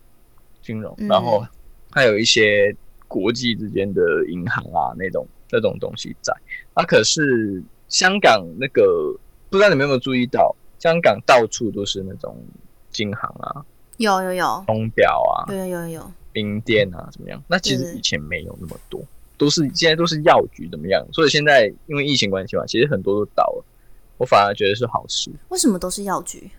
[0.62, 1.44] 金融，嗯然后
[1.90, 2.74] 还有一些
[3.06, 6.32] 国际之间的银行啊那种那种东西在。
[6.74, 9.14] 啊，可是香港那个
[9.50, 12.36] 不知道你们有没有注意到，香港到处都是那种
[12.90, 13.64] 金行啊、
[13.96, 17.42] 有有有钟表啊、有有有有，冰店啊，怎么样？
[17.48, 19.02] 那其实以前没有那么多，
[19.36, 21.04] 都是现在都是药局怎么样？
[21.12, 23.64] 所以现在因为疫情关系嘛，其实很多都倒了。
[24.18, 26.50] 我反而觉得是好事，为什么都是药局？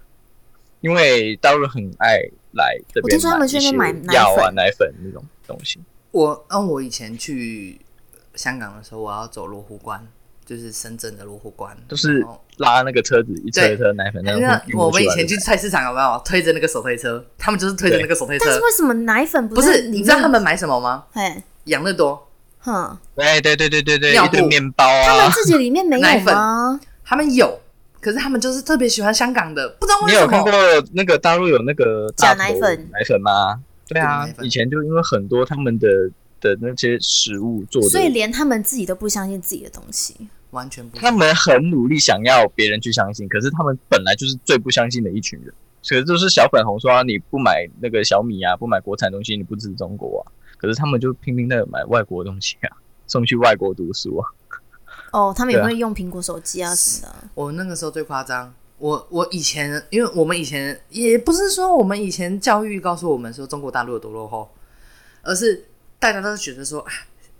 [0.81, 2.19] 因为大陆人很爱
[2.53, 5.77] 来这边我听说他们去那边买药啊、粉奶粉那种东西。
[6.11, 7.77] 我，嗯，我以前去
[8.33, 10.07] 香港的时候，我要走罗湖关，
[10.49, 12.25] 就是深圳的罗湖关，都是
[12.57, 17.23] 拉那个车子一车一车奶粉那我们以前去菜市场有没有推着那个手推车？
[17.37, 19.89] 他们就是推着那个手推车但是，为什么奶粉不是？
[19.89, 21.05] 你知道他们买什么吗？
[21.13, 22.27] 哎，养乐多，
[22.61, 25.31] 哼，对对对对对对，一堆面包啊他们啊。
[25.31, 26.79] 自己里面没有奶粉吗？
[27.05, 27.61] 他们有，
[28.01, 30.51] 可是他们就是特别喜欢香港的，不知道为什么你有看过。
[30.93, 33.61] 那个大陆有那个假奶粉奶粉吗？
[33.87, 35.87] 对啊以前就因为很多他们的
[36.41, 40.15] 的那些食物做的，所以连他们自己都不相信自己的东西。
[40.51, 45.53] 完全不他们很努力想要别人去相信，可是他们本来就是最不相信的一群人。
[45.81, 50.31] 可是就是小粉红说、啊、你不买那个小米啊，不买国产东西，你不支持中国啊。
[50.57, 54.27] 可是他们就拼命的买外国东西啊，送去外国读书啊。
[55.11, 57.29] 哦，他们也会用苹果手机啊什么的。
[57.33, 64.51] 我那个时候最夸张，我我以前，因为我们以前也不是说我们以前教育告诉我们说中国大陆有多落后，
[65.23, 65.65] 而是
[65.97, 66.91] 大家都觉得说啊，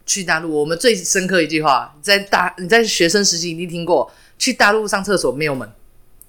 [0.10, 5.72] 去大陆，我们最深刻一句话，在大你在学生时期一定听过，去大陆上厕所没有门，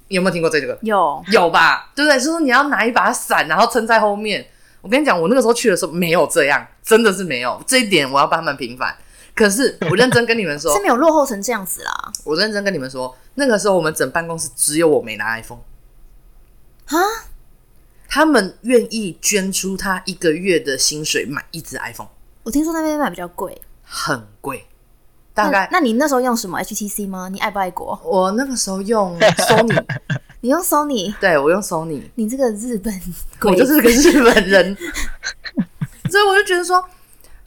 [0.09, 0.79] 你有没有听过这个？
[0.83, 1.91] 有，有吧？
[1.97, 2.19] 对不对？
[2.19, 4.47] 就是说你要拿一把伞，然后撑在后面。
[4.83, 7.63] 我跟你讲，我那个时候去的时候没有这样，真的是没有。
[7.67, 8.95] 这一点我要帮他们平反。
[9.35, 12.13] 可是我认真跟你们说 是，没有落后成这样子啦。
[12.25, 15.61] 我认真跟你们说，那个时候我们整办公室只有我没拿 iPhone，
[16.87, 16.97] 啊，
[18.09, 22.09] 他们愿意捐出他一个月的薪水买一只 iPhone，
[22.43, 23.61] 我听说那边买比较贵，
[23.93, 24.65] 很贵，
[25.35, 27.29] 大概那那你那时候用什么 HTC 吗？
[27.29, 28.01] 你爱不爱国？
[28.05, 29.85] 我那个时候用 Sony，
[30.43, 32.95] 你用 Sony，对我用 Sony，你这个日本
[33.43, 34.77] 我就是个日本人，
[36.09, 36.85] 所以我就觉得说，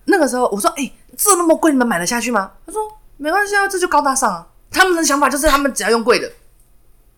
[0.05, 2.51] 那个时候我说，哎、这那么贵，你们买得下去吗？
[2.65, 2.81] 他说
[3.15, 4.45] 没关系啊，这就高大上啊。
[4.69, 6.29] 他们的想法就是他们只要用贵的，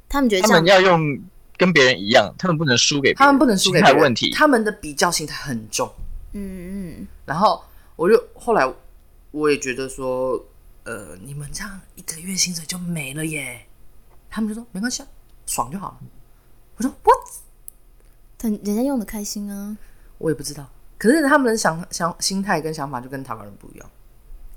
[0.08, 1.20] 他们觉得他们要用
[1.58, 4.30] 跟别人一样，他们不能输给人，他们不能输给别人问题。
[4.32, 5.90] 他们的比较心态很重。
[6.34, 7.64] 嗯嗯，然后
[7.96, 8.70] 我就后来
[9.36, 10.42] 我也觉得说，
[10.86, 13.66] 呃，你们这样一个月薪水就没了耶。
[14.30, 15.08] 他们就说没关系啊，
[15.46, 16.00] 爽就好了。
[16.78, 17.28] 我说 what？
[18.38, 19.78] 但人家用的开心啊。
[20.20, 23.92] 我也不知道，可是他们的想想心态跟想法就跟台湾人不一样。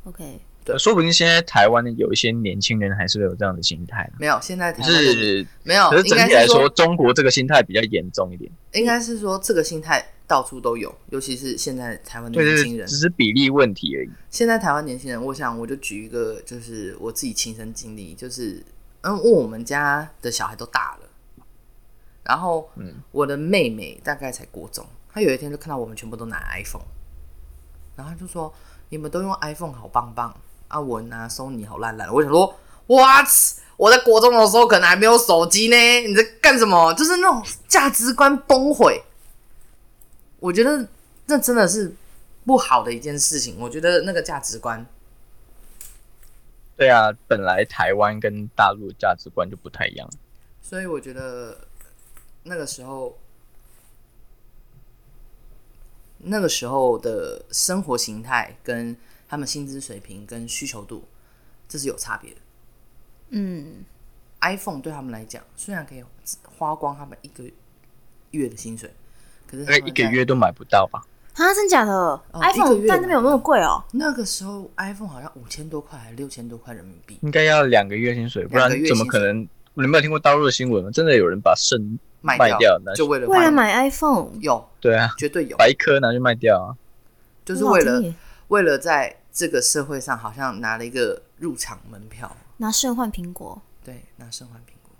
[0.04, 0.40] OK，
[0.76, 8.50] 说不定现在台湾的有一些年轻人还是会有这样的心态啦，没有，现在台湾是没有，可是整体来说，中国这个心态比较严重一点。
[8.72, 12.96] 应该是说这个心态到处都有，尤其是现在台湾的年轻人只。
[12.96, 14.11] 是比例问题而已。
[14.28, 18.62] 现在台湾年轻人，我想我就举一个，就是我自己亲身经历，就是
[19.02, 21.09] 嗯，因为我们家的小孩都大了，
[22.24, 26.83] 然后嗯我的妹妹大概才国中，她有一天就看到我们全部都拿 iPhone，
[27.96, 28.52] 然后她就说
[28.90, 30.37] ：“你们都用 iPhone 好棒棒
[30.68, 33.28] 啊，文啊 Sony 好烂烂。”我想说，what？
[33.76, 35.76] 我在国中的时候可能还没有手机呢，
[36.07, 36.92] 你在干什么？
[36.94, 39.04] 就是那种价值观崩毁。
[40.40, 40.88] 我觉得
[41.26, 41.94] 那真的是
[42.44, 43.57] 不好的一件事情。
[43.61, 44.85] 我觉得那个价值观，
[46.76, 50.09] 对啊，本来台湾跟大陆价值观就不太一样。
[50.61, 51.57] 所以我觉得
[52.42, 53.16] 那个时候，
[56.18, 58.96] 那个时候的生活形态跟
[59.28, 61.04] 他们薪资水平跟需求度，
[61.68, 62.36] 这是有差别的。
[63.30, 63.84] 嗯
[64.40, 66.02] ，iPhone 对他们来讲，虽然可以
[66.56, 67.44] 花光他们一个
[68.30, 68.90] 月的薪水，
[69.46, 71.04] 可是一个月都买不到吧？
[71.34, 79.46] 啊，真假的、哦 iPhone 月但那边有那么贵哦、那个时候 iPhone 好像五千多块还是六千多块人民币，应该要两个月薪水，不然怎么可能？
[79.74, 80.90] 你没有听过大陆的新闻吗？
[80.90, 81.80] 真的有人把肾
[82.20, 86.74] 卖卖掉那就为了换为了买 iPhone，有对啊，绝对有，把一颗拿去卖掉啊。
[87.44, 88.02] 就是为了
[88.48, 94.92] 为了在这个社会上好像拿了一个入场门票，拿肾换苹果，对，拿肾换苹果，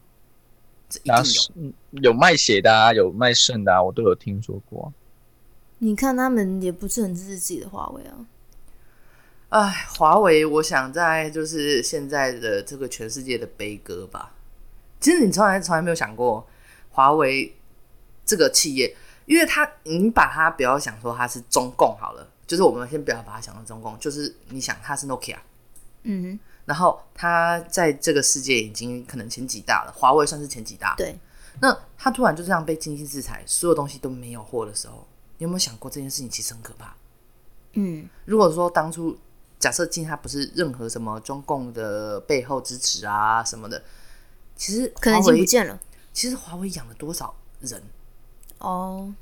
[0.88, 1.40] 这一拿定有。
[1.56, 4.92] 嗯有卖血的啊，有卖肾的啊，我都有听说过。
[5.78, 8.26] 你看他们也不是很支持自己的华为啊。
[9.48, 14.34] 哎，华为，我想在就是现在的这个全世界的悲歌吧。
[15.00, 16.46] 其实你从来从来没有想过
[16.90, 17.56] 华为
[18.26, 25.37] 这个企业，因为它你把它不要想说它是中共好了，就是我们先不要把它想成中共，就是你想它是 Nokia，
[26.04, 30.94] 嗯，然后它在这个世界已经可能前几大了，华为算是前几大。
[30.96, 31.16] 对，
[31.61, 35.06] 那它突然就这样被经济制裁，所有东西都没有货的时候，
[35.37, 36.96] 你有没有想过这件事情其实很可怕？
[37.74, 39.14] 嗯，如果说当初
[39.58, 43.84] 假设今天它不是任何什么中共的背后支持啊什么的，
[44.56, 45.78] 其实可能已经不见了
[46.14, 47.82] 其实华为养了多少人，
[48.56, 49.12] 哦。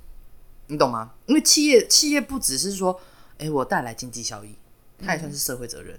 [0.69, 1.13] 你懂吗？
[1.27, 3.01] 因为企业企业不只是说，
[3.39, 4.57] 哎、我带来经济效益，
[4.99, 5.99] 它也算是社会责任。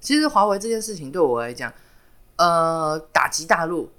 [0.00, 1.72] 其实华为这件事情对我来讲，
[2.36, 3.90] 呃，打击大陆，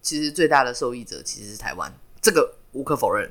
[0.00, 3.30] 其实最大的受益者其实是台湾，这个无可否认，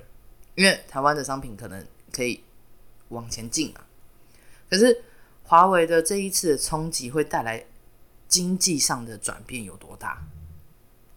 [0.55, 2.43] 因为台湾的商品可能可以
[3.09, 3.85] 往前进啊。
[4.69, 5.03] 可是
[5.43, 7.65] 华为的这一次的冲击会带来
[8.27, 10.21] 经济上的转变有多大？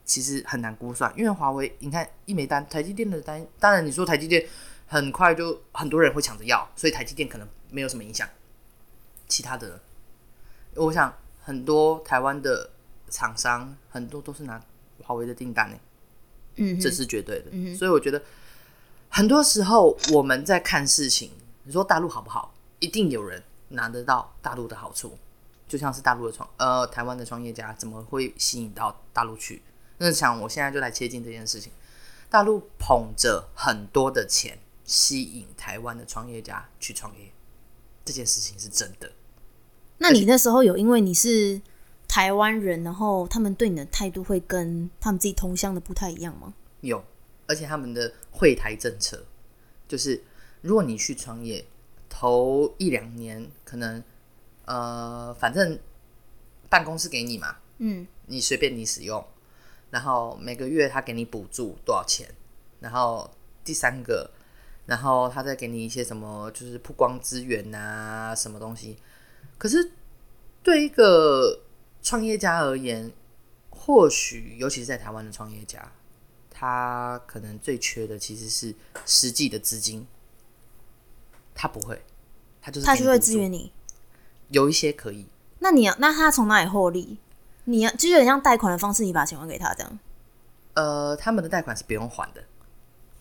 [0.04, 4.44] 其实很难估算，因为华为，你看一枚单，台积电的单，当然你说台积电
[4.92, 8.28] 很快就很多人会抢着要，所以台积电可能没有什么影响。
[9.26, 9.80] 其他的呢，
[10.74, 12.68] 我想很多台湾的
[13.08, 14.62] 厂商很多都是拿
[15.02, 15.76] 华为的订单呢，
[16.56, 17.46] 嗯，这是绝对的。
[17.52, 18.22] 嗯所以我觉得
[19.08, 21.30] 很多时候我们在看事情，
[21.62, 25.16] 你说大陆好不好，一定有人拿得到大陆的好处，
[25.66, 29.62] 就像是大陆的创呃台湾的创业家怎么会吸引到大陆去？
[29.96, 31.72] 那想我现在就来切近这件事情，
[32.28, 37.32] 大陆捧着很多的钱吸引台湾的创业家去创业，
[38.04, 39.10] 这件事情是真的。
[39.98, 41.60] 那你那时候有因为你是
[42.08, 46.54] 台湾人，然后他们对你的态度会跟他们自己同乡的不太一样吗？
[46.80, 47.04] 有，
[47.46, 49.24] 而且他们的会台政策
[49.86, 50.22] 就是，
[50.60, 51.64] 如果你去创业，
[52.08, 54.02] 头一两年可能
[54.64, 55.78] 呃，反正
[56.68, 59.24] 办公室给你嘛，嗯，你随便你使用，
[59.90, 62.28] 然后每个月他给你补助多少钱，
[62.80, 63.30] 然后
[63.64, 64.30] 第三个，
[64.86, 68.96] 然后他再给你一些什么，就是曝光资源啊，什么东西。
[69.58, 69.92] 可是
[70.62, 71.60] 对一个
[72.02, 73.12] 创业家而言，
[73.70, 75.92] 或许尤其是在台湾的创业家，
[76.50, 78.74] 他可能最缺的其实是
[79.06, 80.06] 实际的资金。
[81.54, 82.02] 他不会，
[82.60, 83.72] 他就是他就会支援你。
[84.48, 85.26] 有一些可以，
[85.60, 87.18] 那你要那他从哪里获利？
[87.64, 89.98] 你要就有点像贷款的方式，你把钱还给他这样。
[90.74, 92.42] 呃，他们的贷款是不用还的。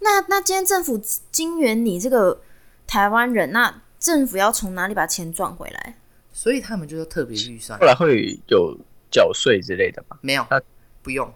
[0.01, 0.99] 那那今天政府
[1.31, 2.41] 金援你这个
[2.85, 5.95] 台湾人，那政府要从哪里把钱赚回来？
[6.33, 8.77] 所以他们就是特别预算后，来会有
[9.11, 10.17] 缴税之类的吗？
[10.21, 10.61] 没有他，
[11.03, 11.31] 不用，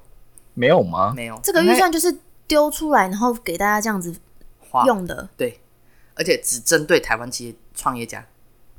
[0.53, 1.13] 没有吗？
[1.15, 4.15] 没有这个预算就是丢出来，然后给大家这样子
[4.59, 5.29] 花用的。
[5.37, 5.59] 对，
[6.15, 8.25] 而且只针对台湾企业创业家，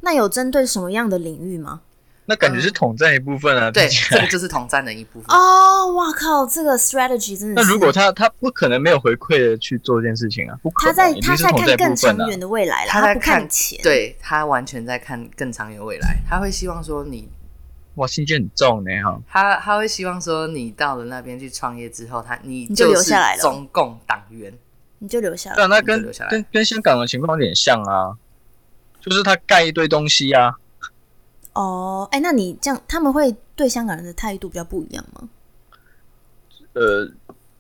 [0.01, 1.83] 那有针对什么样的领域吗？
[2.27, 3.71] 那感觉是统战一部分啊。
[3.71, 5.37] 对，这个就是统战的一部分。
[5.37, 7.69] 哦，哇靠，这个 strategy 真的是。
[7.69, 11.97] 那如果他他不可能没有回馈的去做这件事情啊，不可能，他在他在是看更。
[11.97, 17.29] 长远的未来啦，他在不看钱。，对他完全在看更长远未来，他会希望说你，
[17.95, 19.19] 哇，心机很重呢哈。
[19.27, 24.53] 他他会希望说你到了那边去创业之后，他你你就留下来了中共党员，
[24.99, 25.67] 你就留下来。
[25.67, 28.13] 那跟跟跟香港的情况有点像啊，
[29.01, 30.55] 就是他盖一堆东西啊，
[31.57, 35.29] 哦，哎，那你这样，他们会对香港人的态度比较不一样吗？
[36.75, 37.11] 呃，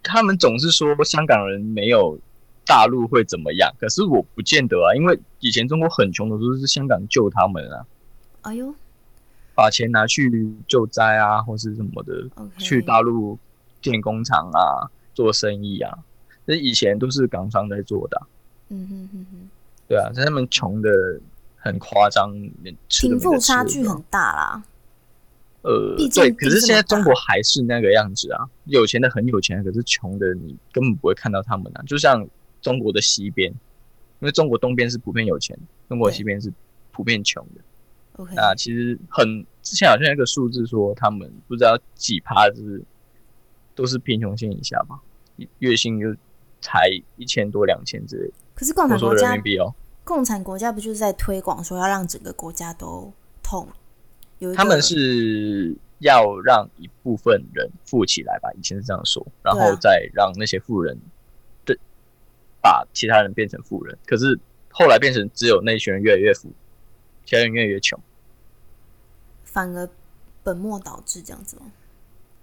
[0.03, 2.19] 他们总是说香港人没有
[2.67, 7.87] 大陆会怎么样，可是我不见得啊，因为以前中国很穷的时候是香港救他们啊，
[8.43, 8.75] 哎呦
[9.55, 12.29] 把钱拿去救灾啊，或是什么的
[12.59, 13.39] 去大陆
[13.81, 15.97] 建工厂啊，做生意啊，
[16.45, 18.29] 那以前都是港商在做的啊、
[18.69, 19.49] 嗯哼哼哼，
[19.89, 20.91] 对啊，在他们穷的
[21.66, 22.33] 很夸张，
[22.88, 24.64] 贫富差距很大啦。
[25.62, 31.83] 呃对，可是现在中国还是那个样子啊，有钱的很有钱，可是穷的你根本不会看到他们啊。
[31.85, 32.24] 就像
[32.62, 36.52] 中国的西边，因为中国东边是普遍有钱，中国对西边是
[36.92, 37.61] 普遍穷的。
[38.22, 42.81] OK，那其实很之前好像有一个数字说，他们不知道几趴是
[43.74, 45.00] 都是贫穷线以下吧，
[45.59, 46.14] 月薪就
[46.61, 48.35] 才一千多两千之类的。
[48.55, 49.74] 可是共产国家人民币哦，
[50.07, 53.69] 共产国家不就是在推广说要让整个国家都痛？
[54.38, 60.97] 有他们是要让一部分人富起来吧，以前是这样说，然后再让那些富人
[61.64, 61.77] 的
[62.62, 63.99] 把其他人变成富人。
[64.07, 64.38] 可是
[64.71, 66.53] 后来变成只有那一群人越来越富，
[67.25, 67.99] 其他人越来越穷。
[69.42, 69.88] 反而
[70.45, 71.73] 本末倒置这样子吗？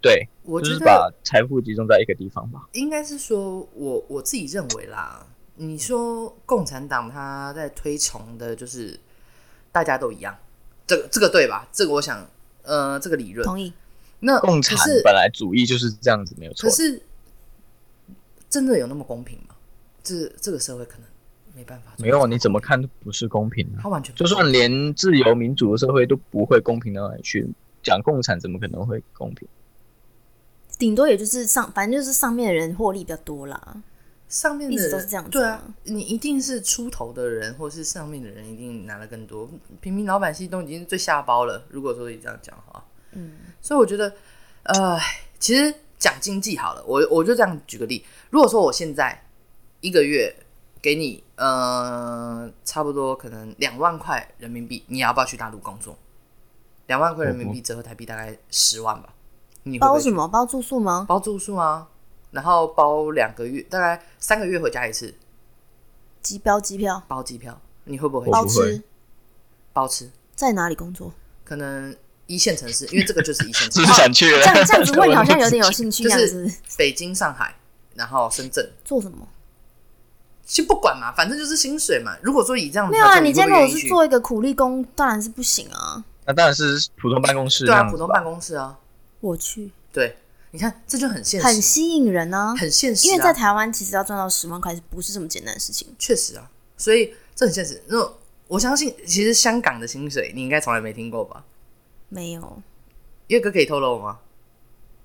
[0.02, 2.68] 对，我觉得就是把财富集中在一个地方吧。
[2.72, 8.98] 应该是说我我自己认为啦，你说共产党他在推崇的就是
[9.70, 10.36] 大家都一样，
[10.86, 11.68] 这个这个对吧？
[11.72, 12.28] 这个我想，
[12.62, 13.72] 呃，这个理论，同意。
[14.20, 16.74] 那共产本来主义就是这样子，没有错可。
[16.74, 17.02] 是
[18.48, 19.54] 真的有那么公平吗？
[20.02, 21.06] 这这个社会可能
[21.54, 27.48] 没办法没有，你怎么看都不是公平的、他完全就算连自由民主的社会都不会公平到哪里去，
[27.82, 29.48] 讲共产怎么可能会公平？
[30.78, 33.82] 顶多也就是上，反正就是上面的人获利比较多啦。
[34.34, 39.48] 上面的人一直都是这样子啊对啊，你一定是出头的人，或是上面的人一定拿的更多，
[39.80, 41.64] 平民老百姓都已经最下包了。
[41.68, 44.12] 如果说你这样讲的话，嗯，所以我觉得，
[44.64, 44.98] 呃，
[45.38, 49.24] 其实讲经济好了，我我就这样举个例，如果说我现在
[49.80, 50.34] 一个月
[50.82, 55.96] 给你呃差不多可能两万块人民币，你要不要去大陆工作？
[56.88, 59.14] 两万块人民币折合台币大概十万吧，
[59.78, 60.26] 包什么？
[60.26, 61.06] 包住宿吗？
[61.08, 61.88] 包住宿啊，
[62.34, 65.14] 然后包两个月，大概三个月回家一次，
[66.20, 68.28] 机标机票，包机票，你会不会？
[68.28, 68.82] 包吃，
[69.72, 70.10] 包吃？
[70.34, 71.12] 在哪里工作？
[71.44, 71.94] 可能
[72.26, 74.38] 一线城市，因为这个就是一线城市， 想去了？
[74.42, 76.58] 这样这样子问你好像有点有兴趣， 这样就是子。
[76.76, 77.54] 北京、上海，
[77.94, 79.28] 然后深圳，做什么？
[80.44, 82.16] 先不管嘛，反正就是薪水嘛。
[82.20, 83.86] 如果说以这样没有啊，你今天如果会不会愿意去。
[83.86, 86.04] 是做一个苦力工，当然是不行啊。
[86.26, 88.78] 那当然是普通办公室对啊，普通办公室啊，
[89.20, 90.16] 我去，对，
[90.54, 92.54] 你看这就很现实，很吸引人啊。
[92.54, 95.88] 很现实、啊，因为在台湾，其实要赚到十万块，不是这么简单的事情。
[95.98, 97.82] 确实啊，所以这很现实。
[97.88, 98.08] 那
[98.46, 101.44] 我相信，其实香港的薪水你应该从来没听过吧？
[102.08, 102.62] 没有，
[103.26, 104.20] 月哥可以透露吗？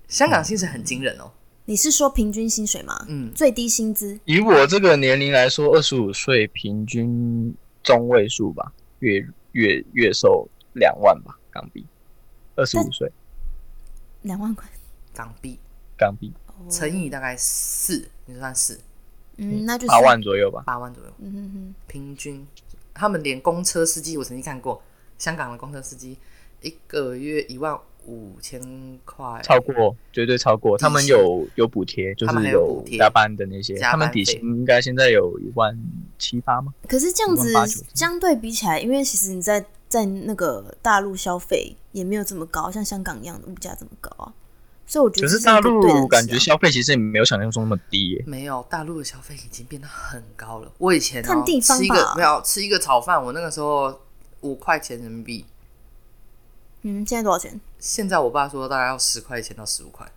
[0.06, 1.32] 香港薪水很惊人哦，
[1.64, 3.04] 你是说平均薪水吗？
[3.08, 11.84] 嗯，最低薪资以我这个年龄来说，二十五岁平均中位数吧，月月月收两万吧港币，
[12.54, 13.10] 二十五岁
[14.22, 14.68] 两万块，
[15.14, 15.58] 港币。
[15.96, 16.32] 港币。
[16.68, 18.78] 乘以大概四，你算四。
[19.36, 20.62] 嗯，那就八万左右吧。
[20.66, 22.46] 八万左右，嗯哼哼，平均。
[22.92, 24.82] 他们连公车司机，我曾经看过，
[25.16, 26.18] 香港的公车司机
[26.60, 28.60] 一个月一万五千
[29.06, 35.74] 块，超过绝对超过，他们有有补贴，就是有加班的那些，他们底薪应该现在有一万
[36.18, 36.74] 七八吗？
[36.86, 37.50] 可是这样子
[37.94, 44.34] 相对比起来，因为其实你在在那个大陆消费也没有这么高，像香港一样的物价这么高啊，
[44.90, 48.24] 所以我觉得可是大陆感觉消费其实也没有想象中那么低耶。
[48.26, 50.72] 没有，大陆的消费已经变得很高了。
[50.78, 54.00] 我以前、哦、看地方吃一个吧没有吃一个炒饭，我那个时候
[54.40, 55.46] 五块钱人民币，
[56.82, 57.60] 嗯，现在多少钱？
[57.78, 60.10] 现在我爸说大概要十块钱到十五块，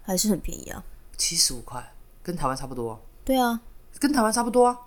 [0.00, 0.82] 还是很便宜啊。
[1.18, 3.60] 七十五块，跟台湾差不多、啊，对啊，
[3.98, 4.78] 跟台湾差不多啊。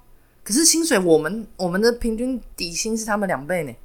[0.43, 3.75] 可是薪水我们我们的平均底薪是他们两倍呢，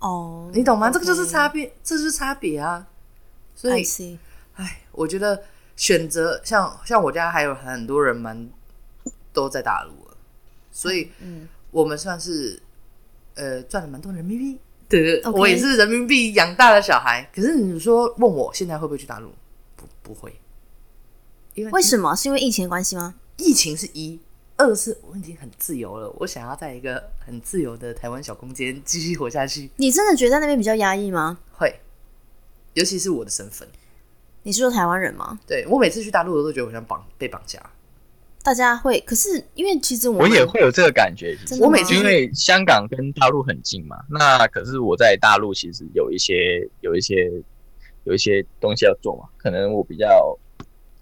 [0.00, 0.90] 哦，你懂吗？
[0.90, 2.84] 这个就是差别，这就是差别啊。
[3.56, 4.18] 所以，
[4.54, 5.42] 哎，我觉得
[5.74, 8.48] 选择像像我家还有很多人蛮
[9.32, 10.16] 都在大陆了，
[10.70, 12.62] 所以嗯，我们算是
[13.34, 14.60] 呃赚了蛮多人民币。
[14.88, 17.28] 对 OK 我也是人民币养大的小孩。
[17.34, 19.34] 可是你说问我现在会不会去大陆？
[19.74, 20.38] 不，不会，
[21.54, 22.14] 因为为什么？
[22.14, 23.16] 是因为疫情的关系吗？
[23.36, 24.20] 疫情是一，
[24.56, 29.68] 二是我已经很自由了，我想要在一个很自由的台湾小空间继续活下去。
[29.76, 31.38] 你真的觉得在那边比较压抑吗？
[31.52, 31.80] 会，
[32.76, 33.66] 尤其是我的身份，
[34.42, 35.38] 你是说台湾人吗？
[35.46, 37.58] 对我每次去大陆，我都觉得我像绑被绑架。
[38.42, 41.34] 大家会，可是因为其实我我也会有这个感觉。
[41.58, 47.32] 我每次因为香港跟大陆很近嘛，那可是我在大陆其实有一些有一些
[48.04, 50.38] 有一些东西要做嘛，可能我比较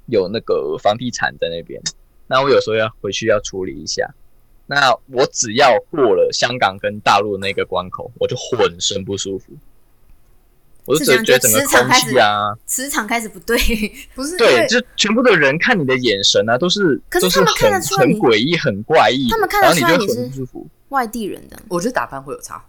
[0.06, 1.82] 有那个房地产在那边，
[2.28, 4.08] 那我有时候要回去要处理一下。
[4.66, 9.52] 那我只要过了香港跟大陆那个关口，我就浑身不舒服，
[10.86, 13.56] 我就是这样觉得整个磁场空开始气啊，磁场开始不对，
[14.14, 20.66] 不是对，就全部的人看你的眼神啊，都是都可是他们看得很很出来你诡异、很怪异，他们看得然后你就出来你是很不舒服。
[20.90, 22.62] 外地人的，我觉得打扮会有差，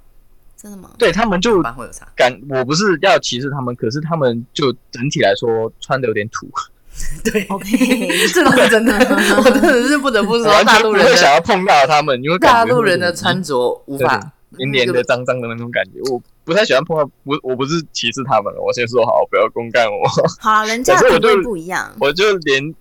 [0.60, 0.92] 真的吗？
[0.98, 2.08] 对他们就打扮会有差。
[2.16, 6.50] 感，我不是要歧视他们，可是他们就整体来说穿的有点土，
[7.24, 7.68] 对 OK
[8.34, 8.94] 这倒是真的，
[9.38, 17.06] 我真的是不得不说，大陆人的会想要碰到他们，因为大陆人的穿着无法黏黏的、脏脏的那种感觉，我不太喜欢碰到。
[17.24, 20.08] 不，我不是歧视他们，我先说好，不要公干我。
[20.40, 21.94] 好了，人家可是我就的品味不一样。
[22.00, 22.74] 我就连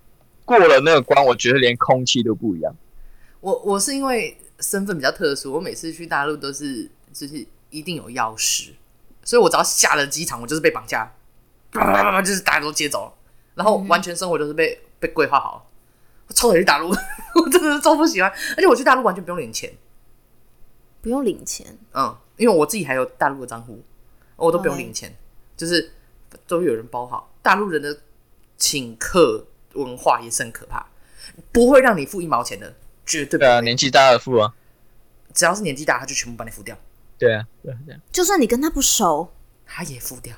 [0.45, 2.73] 过了那个关，我觉得连空气都不一样。
[3.41, 8.71] 我我是因为身份比较特殊，我每次去大陆都是就是一定有钥匙，
[9.23, 11.13] 所以我只要下了机场，我就是被绑架，
[11.73, 13.13] 叭叭叭叭就是大家都接走，
[13.55, 15.71] 然后完全生活都是被被规划好。
[16.27, 16.89] 我超讨厌去大陆，
[17.45, 19.71] 我真的是超不喜欢，而且我去大陆完全不用领钱，
[21.03, 23.83] 不用领钱，嗯，因为我自己还有大陆的账户，
[24.37, 25.15] 我都不用领钱，
[25.57, 25.93] 就是
[26.47, 27.33] 都有人包好。
[27.43, 27.97] 大陆人的
[28.57, 30.87] 请客文化也是很可怕，
[31.53, 32.75] 不会让你付一毛钱的，
[33.05, 34.55] 绝对不对啊，年纪大的付啊，
[35.33, 36.77] 只要是年纪大，他就全部帮你付掉，
[37.19, 38.01] 对啊，对啊，这样。
[38.11, 39.29] 就算你跟他不熟，
[39.67, 40.35] 他也付掉，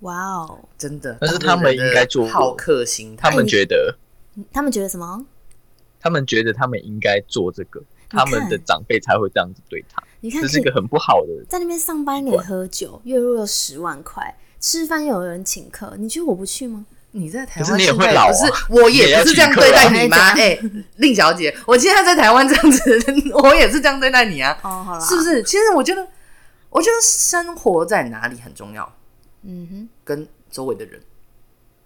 [0.00, 1.18] 哇哦，真的。
[1.20, 3.98] 但是他们应该做好客心态，他们觉得，
[4.52, 5.26] 他们觉得什么？
[6.00, 11.44] 他们觉得他们应该做这个，他们的长辈才会这样子对他，你看，这是一个很不好的。
[11.48, 16.86] 在那边上班可以喝酒，月入又十万块，吃饭又有人请客，你觉得我不去吗？
[17.12, 20.16] 你在台可是湾你也会老啊不是，我也不是这样对待你吗？
[20.36, 20.60] 哎哎，
[20.96, 23.00] 令小姐，我现在在台湾这样子，
[23.42, 25.22] 我也是这样对待你啊，哦，好了，是不？
[25.22, 25.42] 是？
[25.42, 26.06] 其实我觉得，
[26.68, 28.92] 我觉得生活在哪里很重要，
[29.42, 31.00] 嗯哼，跟周围的人。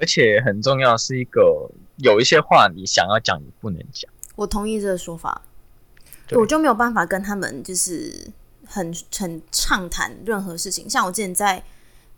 [0.00, 5.51] 而且很重要是一个有一些话你想要讲你不能讲，我同意这个说法，对
[6.30, 8.26] 我就没有办法跟他们就是
[8.66, 10.88] 很很畅谈任何事情。
[10.88, 11.62] 像我之前在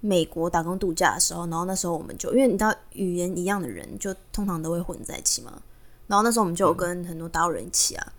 [0.01, 5.63] 美国打工度假的时候，然后那时候我们就因为你知道语言一样的人，就通常都会混在一起嘛。
[6.07, 8.13] 然后那时候我们就有跟很多大陆人一起啊，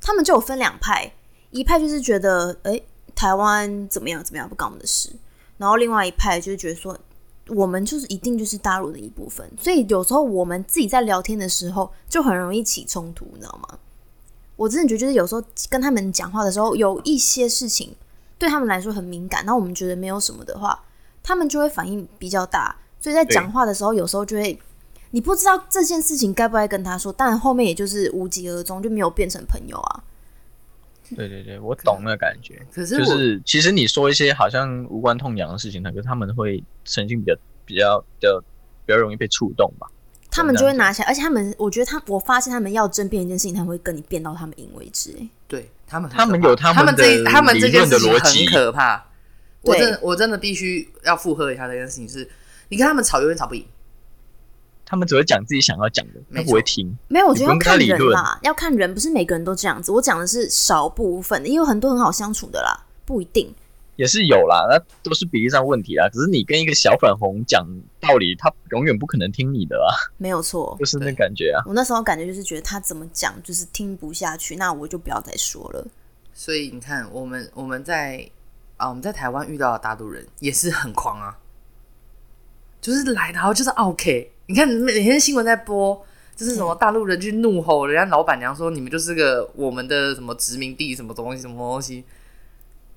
[0.00, 1.12] 他们就有分两派，
[1.50, 5.10] 一派就是觉得诶台湾怎么样怎么样不干我们的事，
[5.56, 6.98] 然后另外一派就是觉得说
[7.46, 13.78] 我们就是一定就是大陆的一部分，所以有时候我们自己在聊天的时候就很容易起冲突，你知道吗？
[14.60, 17.96] 我真的觉得就是有时候跟他们讲话的时候，有一些事情
[18.36, 20.78] 对他们来说很敏感，然后我们觉得没有什么的话，
[21.22, 24.60] 他们就会反应比较大，所以在讲话的时候，有时候就会
[25.12, 30.04] 你不知道这件事情该不该跟他说，但后面也就是无疾而终，就没有变成朋友啊。
[31.16, 32.60] 对对对，我懂那个感觉。
[32.70, 37.34] 可是就是其实你说一些好像无关痛痒的事情，可是他们会神经比较
[37.64, 38.38] 比较比较
[38.84, 39.90] 比较容易被触动吧。
[40.30, 45.28] 他们就会拿起来，而且他们，我觉得他，我发现他们要争辩一件事情，他们会跟你辩到他们赢为止、欸。
[45.48, 49.04] 对他们他们有他们他们这的他们这件事情理论的逻辑很可怕。
[49.62, 52.28] 我真的我真的必须要附和一下这件事情是，
[52.68, 53.66] 你跟他们吵永远吵不赢。
[54.86, 56.96] 他们只会讲自己想要讲的，没错他不会听。
[57.08, 59.92] 没有，我觉得要看人啦，要看人，不是每个人都这样子。
[59.92, 63.54] 我讲的是少部分的，也有很多很好相处的啦，不一定。
[64.00, 66.08] 也是有啦，那都是比例上问题啦。
[66.08, 67.62] 只是你跟一个小粉红讲
[68.00, 70.86] 道理，他永远不可能听你的啊，没有错就。
[70.86, 71.60] 是那感觉啊。
[71.66, 75.86] 我那时候感觉就是觉得他怎么讲就是听不下去，那我就不要再说了。
[76.32, 78.26] 所以你看，我们我们在
[78.78, 81.36] 啊我们在台湾遇到的大陆人也是很狂啊，
[82.80, 84.32] 就是来然后就是 OK。
[84.46, 86.02] 你看每天新闻在播，
[86.34, 92.02] 就是什么大陆人去怒吼人家老板娘说你们就是个我们的什么殖民地什么东西什么东西。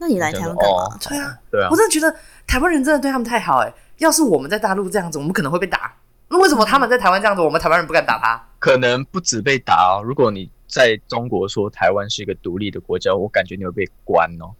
[0.03, 0.83] 那你来台湾干嘛？
[0.83, 2.13] 哦对啊，对啊我，真的觉得
[2.45, 5.93] 台湾人真的对他们太好哎、要是我们在大陆这样子，我们可能会被打。
[6.27, 8.43] 那为什么他们在台湾这样子，我们台湾人不敢打他？
[8.59, 10.03] 可能不止被打哦。
[10.03, 14.51] 如果你在中国说台湾是一个独立的国家，我感觉你会被关哦。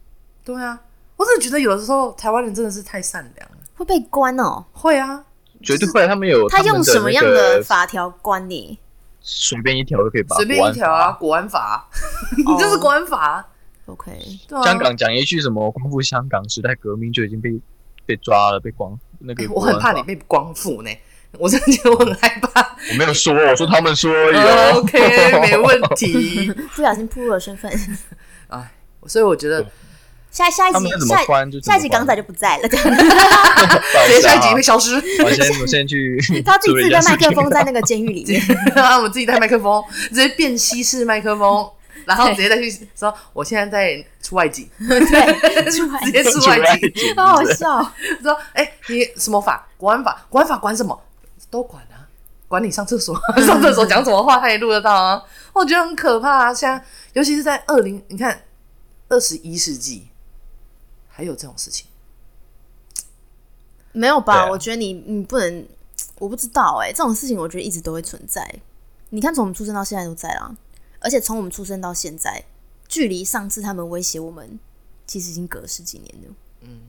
[0.42, 0.80] 对啊，
[1.16, 3.56] 我真的觉得有的时候台湾人真的是太善良了。
[3.74, 4.64] 会被关哦。
[4.72, 5.22] 会啊，
[5.62, 8.78] 绝对会，他们有他用什么样的法条关你？
[9.26, 11.74] 随便一条都可以把随便一条啊，国安法啊，
[12.36, 13.48] 你 就是国安法啊、
[13.86, 14.12] OK，
[14.64, 17.50] 香港讲一句什么光复香港时代革命就已经被
[18.06, 20.90] 被抓了，被光那个哎 我很怕你被光复呢，
[21.38, 22.76] 我真的觉得我很害怕。
[22.90, 24.78] 我没有说，我说他们说而已呃哦。
[24.80, 26.50] OK，没问题。
[26.74, 27.70] 不小心暴露了身份。
[28.48, 28.72] 哎，
[29.06, 29.66] 所以我觉得
[30.30, 30.88] 下下一集
[31.62, 32.84] 下一集港仔就不在了，这样
[34.06, 34.94] 直接下一集会消失。
[35.22, 38.42] 我先我先去他自己自己带麦克风在那那个监狱里面。
[39.02, 41.68] 我自己带麦克风，直接变西式麦克风，
[42.04, 46.92] 然后直接再去说我现在在出外景， 对， 出来直接出外景。
[47.16, 47.82] 好好笑。
[48.22, 49.66] 说哎、你什么法？
[49.76, 50.26] 国安法？
[50.28, 51.00] 国安法管什么？
[51.50, 52.08] 都管啊，
[52.48, 55.22] 管你上厕所，上厕所讲什么话他也录得到啊。
[55.52, 56.54] 我觉得很可怕啊！
[56.54, 58.42] 现在尤其是在二零，你看
[59.08, 60.08] 二十一世纪
[61.08, 61.86] 还有这种事情。
[63.92, 64.40] 没有吧？
[64.42, 65.64] 啊我觉得你你不能，
[66.18, 68.44] 我不知道哎、这种事情我觉得一直都会存在。
[69.10, 70.52] 你看，从我们出生到现在都在啦，
[71.04, 72.42] 而且从我们出生到现在，
[72.88, 74.58] 距离上次他们威胁我们，
[75.06, 76.34] 其实已经隔了十几年了。
[76.62, 76.80] 嗯，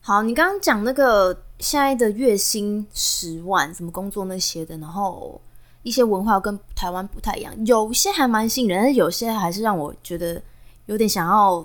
[0.00, 5.40] 好，你刚刚讲那个现在的月薪十万，什么工作那些的，然后
[5.84, 10.42] 一些文化跟台湾不太一样，有些还蛮吸引人，但是有些还是让我觉得
[10.86, 11.64] 有点想要，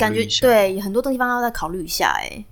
[0.00, 0.46] 感觉虑一下。
[0.46, 2.44] 对很多东西方要再考虑一下、哎，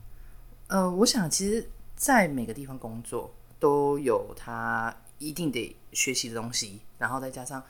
[0.68, 7.60] 呃，我想其实，在每个地方工作都有他一定得学习的东西，然后再加上，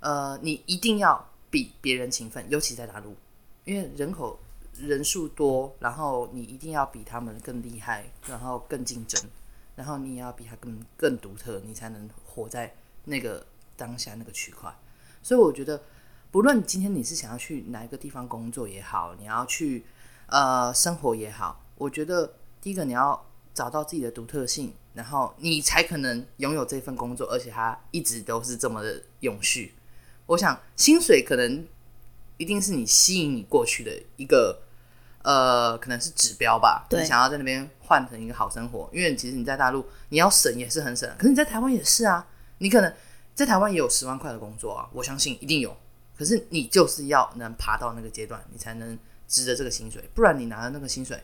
[0.00, 3.14] 呃，你一定要比别人勤奋，尤其在大陆，
[3.66, 4.40] 因为人口
[4.78, 9.22] 人数多，然后你一定要比他们更厉害，然后更竞争，
[9.76, 12.74] 然后你也要比他更更独特，你才能活在
[13.04, 14.74] 那个当下那个区块。
[15.22, 15.82] 所以我觉得，
[16.30, 19.84] 不论今天你是想要去哪一个地方工作也好，你要去
[20.26, 23.22] 呃生活也好，我觉得第一个你要
[23.52, 29.74] 找到自己的独特性，然后你才可能拥有这份工作，而且它一直都是这么的永续。
[30.26, 31.66] 我想薪水可能
[32.36, 34.62] 一定是你吸引你过去的一个
[35.22, 36.86] 呃，可能是指标吧。
[36.90, 42.26] 你想要在那边换成一个好生活，因为其实你在大陆你要省也是很省，可是你在台湾也是啊。
[42.58, 42.92] 你可能
[43.34, 45.76] 在台湾也有十万块的工作啊，我相信一定有。
[46.16, 51.22] 可是你就是要能爬到那个阶段，你才能值得这个薪水，不然你拿的那个薪水，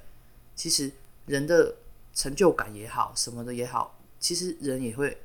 [0.55, 0.91] 其实
[1.27, 1.75] 人的
[2.17, 5.17] 成就感也好，什么的也好，其实人也会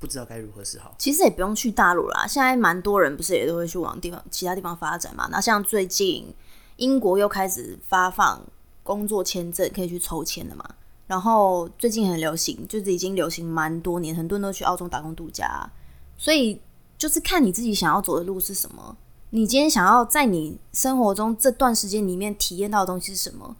[0.00, 0.94] 不知道该如何是好。
[0.98, 5.28] 其实也不用去大陆啦，现在蛮多人不是也都会去往地方其他地方发展嘛。
[5.30, 6.34] 那像最近
[6.76, 8.44] 英国又开始发放
[8.82, 10.68] 工作签证，可以去抽签了嘛。
[11.06, 15.70] 然后最近很流行，就是已经流行蛮多年，很多人都去澳洲打工度假、
[16.18, 16.60] 所以
[16.98, 18.96] 就是看你自己想要走的路是什么。
[19.30, 23.56] 你今天想要在你生活中这段时间里面体验到的东西是什么，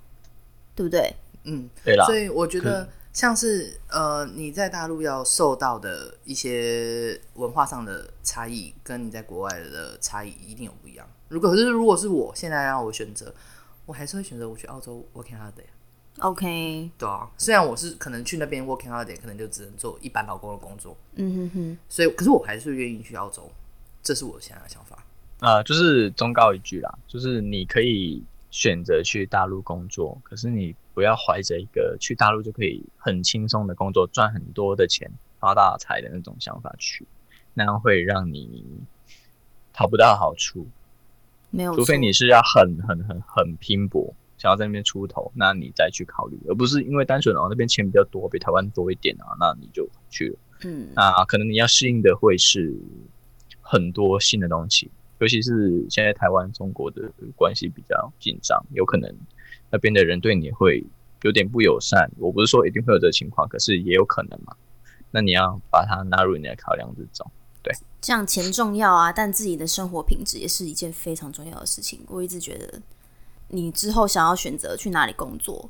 [0.75, 1.15] 对不对？
[1.45, 11.09] 嗯，对啦所，以我觉得像是呃你在大陆要受到的一些文化上的差异，跟你在国外的差异一定有不一样。
[11.29, 13.35] 如果可是如果是我现在让我选择，
[13.87, 15.65] 我还是会选择我去澳洲 working holiday。
[16.19, 23.51] OK，对啊，虽然我是可能去那边 working holiday，可能就只能做一般劳工的工作，嗯哼哼，所以可是我还是愿意去澳洲，
[24.03, 25.03] 这是我现在的想法。
[25.39, 37.07] 啊，就是忠告一句啦，就是你可以选择去大陆工作，可是你不要怀着一个去大陆就可以很轻松的工作，赚很多的钱、发大财的那种想法去，
[37.55, 38.63] 那样会让你
[39.73, 40.67] 讨不到好处。
[41.49, 50.39] 没有，除非你是要很很很很拼搏，想要在那边出头，那你再去考虑，而不是因为单纯哦那边钱比较多，比台湾多一点啊，那你就去了。
[50.65, 52.79] 嗯，那可能你要适应的会是
[53.63, 54.91] 很多新的东西，
[55.21, 59.11] 尤其是现在台湾中国的关系比较紧张，有可能
[59.71, 60.85] 那边的人对你会
[61.23, 62.11] 有点不友善。
[62.19, 64.55] 我不是说一定会有这个情况，可是也有可能嘛。
[65.11, 67.31] 那你要把它纳入你的考量之中。
[68.01, 72.01] 这样钱重要啊，但自己的生活品质也是一件非常重要的事情。
[72.09, 72.81] 我一直觉得，
[73.49, 75.69] 你之后想要选择去哪里工作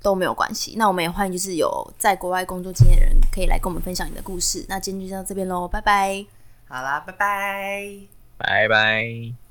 [0.00, 0.76] 都没有关系。
[0.76, 4.64] 那我们也欢迎就是有在国外工作经验的人，可以来跟我们分享你的故事。
[4.68, 6.24] 那今天就到这边喽，拜拜。
[6.68, 7.98] 好啦，拜拜。
[8.38, 9.41] 拜拜。